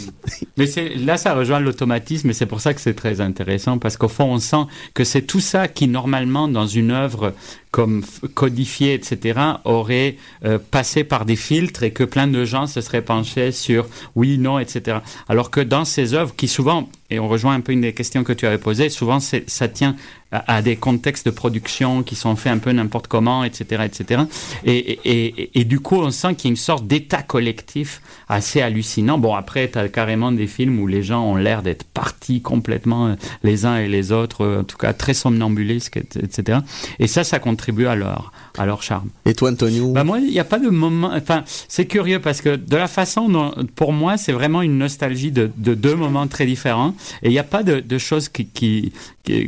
[0.58, 3.98] Mais c'est, là, ça rejoint l'automatisme et c'est pour ça que c'est très intéressant parce
[3.98, 7.34] qu'au fond, on sent que c'est tout ça qui, normalement, dans une œuvre
[7.72, 8.04] comme
[8.34, 13.02] codifiée, etc., aurait euh, passé par des filtres et que plein de gens se seraient
[13.02, 15.00] penchés sur oui, non, etc.
[15.28, 18.24] Alors que dans ces œuvres qui souvent, et on rejoint un peu une des questions
[18.24, 19.96] que tu avais posées, souvent ça tient
[20.32, 24.24] à, des contextes de production qui sont faits un peu n'importe comment, etc., etc.
[24.66, 28.62] Et, et, et, du coup, on sent qu'il y a une sorte d'état collectif assez
[28.62, 29.18] hallucinant.
[29.18, 33.08] Bon, après, tu as carrément des films où les gens ont l'air d'être partis complètement
[33.08, 36.60] euh, les uns et les autres, euh, en tout cas très somnambulisques, etc.
[37.00, 39.10] Et ça, ça contribue à leur, à leur charme.
[39.26, 39.92] Et toi, Antonio?
[39.92, 41.12] Bah Moi, il n'y a pas de moment.
[41.14, 45.32] Enfin, c'est curieux parce que de la façon dont, pour moi, c'est vraiment une nostalgie
[45.32, 46.94] de, de, deux moments très différents.
[47.24, 48.92] Et il n'y a pas de, de choses qui, qui,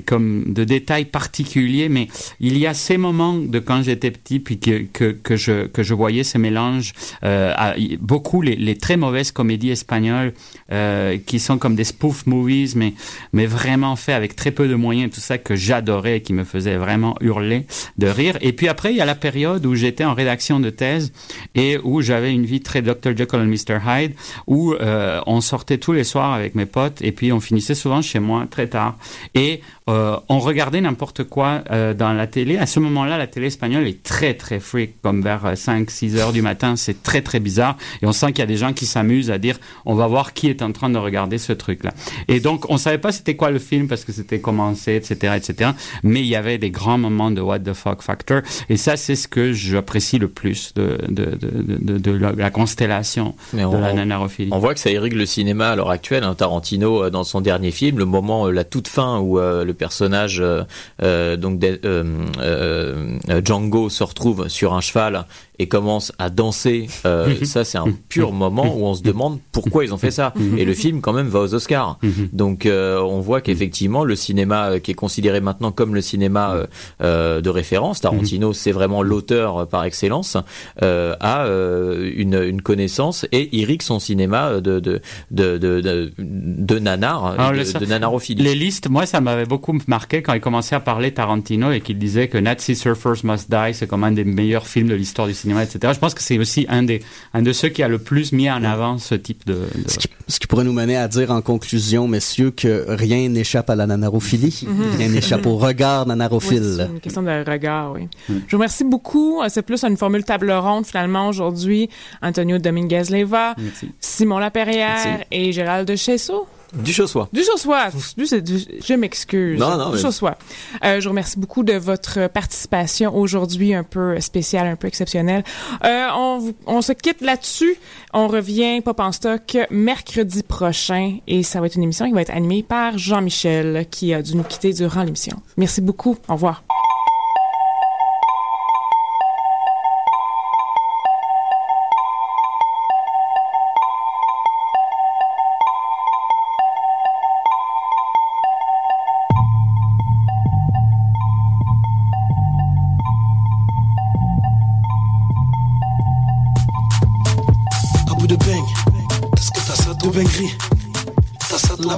[0.05, 2.07] comme de détails particuliers, mais
[2.39, 5.83] il y a ces moments de quand j'étais petit, puis que, que, que, je, que
[5.83, 6.93] je voyais ces mélanges,
[7.23, 7.53] euh,
[7.99, 10.33] beaucoup les, les, très mauvaises comédies espagnoles
[10.71, 12.93] euh, qui sont comme des spoof movies, mais,
[13.33, 16.77] mais vraiment fait avec très peu de moyens, tout ça que j'adorais qui me faisait
[16.77, 17.65] vraiment hurler
[17.97, 18.37] de rire.
[18.41, 21.11] Et puis après, il y a la période où j'étais en rédaction de thèse
[21.55, 23.17] et où j'avais une vie très Dr.
[23.17, 23.79] Jekyll and Mr.
[23.85, 24.13] Hyde,
[24.45, 28.01] où euh, on sortait tous les soirs avec mes potes et puis on finissait souvent
[28.01, 28.97] chez moi très tard.
[29.33, 32.57] Et euh, on regardait n'importe quoi euh, dans la télé.
[32.57, 36.41] À ce moment-là, la télé espagnole est très très freak, comme vers 5-6 heures du
[36.41, 36.75] matin.
[36.75, 37.75] C'est très très bizarre.
[38.01, 40.33] Et on sent qu'il y a des gens qui s'amusent à dire, on va voir
[40.33, 41.91] qui est en train de regarder ce truc-là.
[42.27, 45.71] Et donc, on savait pas c'était quoi le film parce que c'était commencé, etc., etc.
[46.03, 48.41] Mais il y avait des grands moments de what the fuck factor.
[48.69, 53.59] Et ça, c'est ce que j'apprécie le plus de, de, de, de, la, constellation de
[53.59, 54.49] la nanarophilie.
[54.51, 56.23] On voit que ça irrigue le cinéma à l'heure actuelle.
[56.23, 56.35] Hein.
[56.35, 60.63] Tarantino, euh, dans son dernier film, le moment, la toute fin où le personnage euh,
[61.01, 65.25] euh, donc euh, Django se retrouve sur un cheval
[65.59, 69.83] et commencent à danser, euh, ça c'est un pur moment où on se demande pourquoi
[69.85, 70.33] ils ont fait ça.
[70.57, 71.99] Et le film quand même va aux Oscars.
[72.33, 76.53] Donc euh, on voit qu'effectivement le cinéma euh, qui est considéré maintenant comme le cinéma
[76.53, 76.65] euh,
[77.01, 80.37] euh, de référence, Tarantino c'est vraiment l'auteur euh, par excellence,
[80.81, 85.01] euh, a euh, une, une connaissance et irrigue son cinéma de de
[85.31, 88.43] de de, de, de nanar, Alors, de, le- de nanarophilie.
[88.43, 91.97] Les listes, moi, ça m'avait beaucoup marqué quand il commençait à parler Tarantino et qu'il
[91.97, 95.33] disait que Nazi Surfers Must Die, c'est comme un des meilleurs films de l'histoire du
[95.33, 95.93] cinéma, etc.
[95.95, 97.01] Je pense que c'est aussi un des,
[97.33, 99.97] un de ceux qui a le plus mis en avant ce type de, de- Ce
[99.97, 103.75] qui, ce qui pourrait nous mener à dire en conclusion, messieurs, que rien n'échappe à
[103.75, 104.67] la nanarophilie.
[104.97, 106.87] Rien n'échappe au regard Oui, c'est nanarophile.
[106.93, 108.07] une question de regard, oui.
[108.27, 109.41] Je vous remercie beaucoup.
[109.41, 111.89] Euh, C'est plus une formule table ronde, finalement, aujourd'hui.
[112.21, 113.91] Antonio Dominguez-Leva, Merci.
[113.99, 115.23] Simon Laperrière Merci.
[115.31, 116.47] et Gérald de Chesso.
[116.73, 117.27] Du Chaussois.
[117.33, 117.89] Du Chaussois.
[118.15, 119.59] Je m'excuse.
[119.59, 120.37] Non, non, Du mais- Chaussois.
[120.83, 125.43] Euh, je vous remercie beaucoup de votre participation aujourd'hui, un peu spéciale, un peu exceptionnelle.
[125.85, 127.75] Euh, on, on se quitte là-dessus.
[128.13, 132.21] On revient Pop en stock mercredi prochain et ça va être une émission qui va
[132.21, 135.37] être animée par Jean-Michel qui a dû nous quitter durant l'émission.
[135.57, 136.17] Merci beaucoup.
[136.27, 136.63] Au revoir.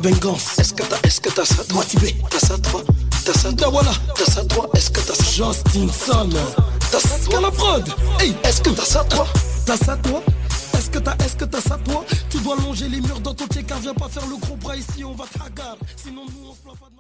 [0.02, 1.80] Bengance, est-ce que t'as, est-ce que t'as ça toi?
[1.80, 2.84] Matibé, t'as ça toi?
[3.24, 3.70] T'as ça toi?
[3.70, 4.70] Voilà, t'as ça toi?
[4.74, 5.24] Est-ce que t'as ça?
[5.24, 6.30] Justinson,
[6.92, 7.42] t'as ça toi?
[7.42, 7.88] la prod.
[8.20, 9.28] Hey, est-ce que t'as ça toi?
[9.66, 10.24] T'as ça toi?
[10.74, 12.04] Est-ce que t'as, est-ce que t'as ça toi?
[12.30, 15.04] Tu dois longer les murs dans ton car viens pas faire le gros bras ici,
[15.04, 15.78] on va te hagar.
[15.96, 16.96] Sinon nous on se plaint pas de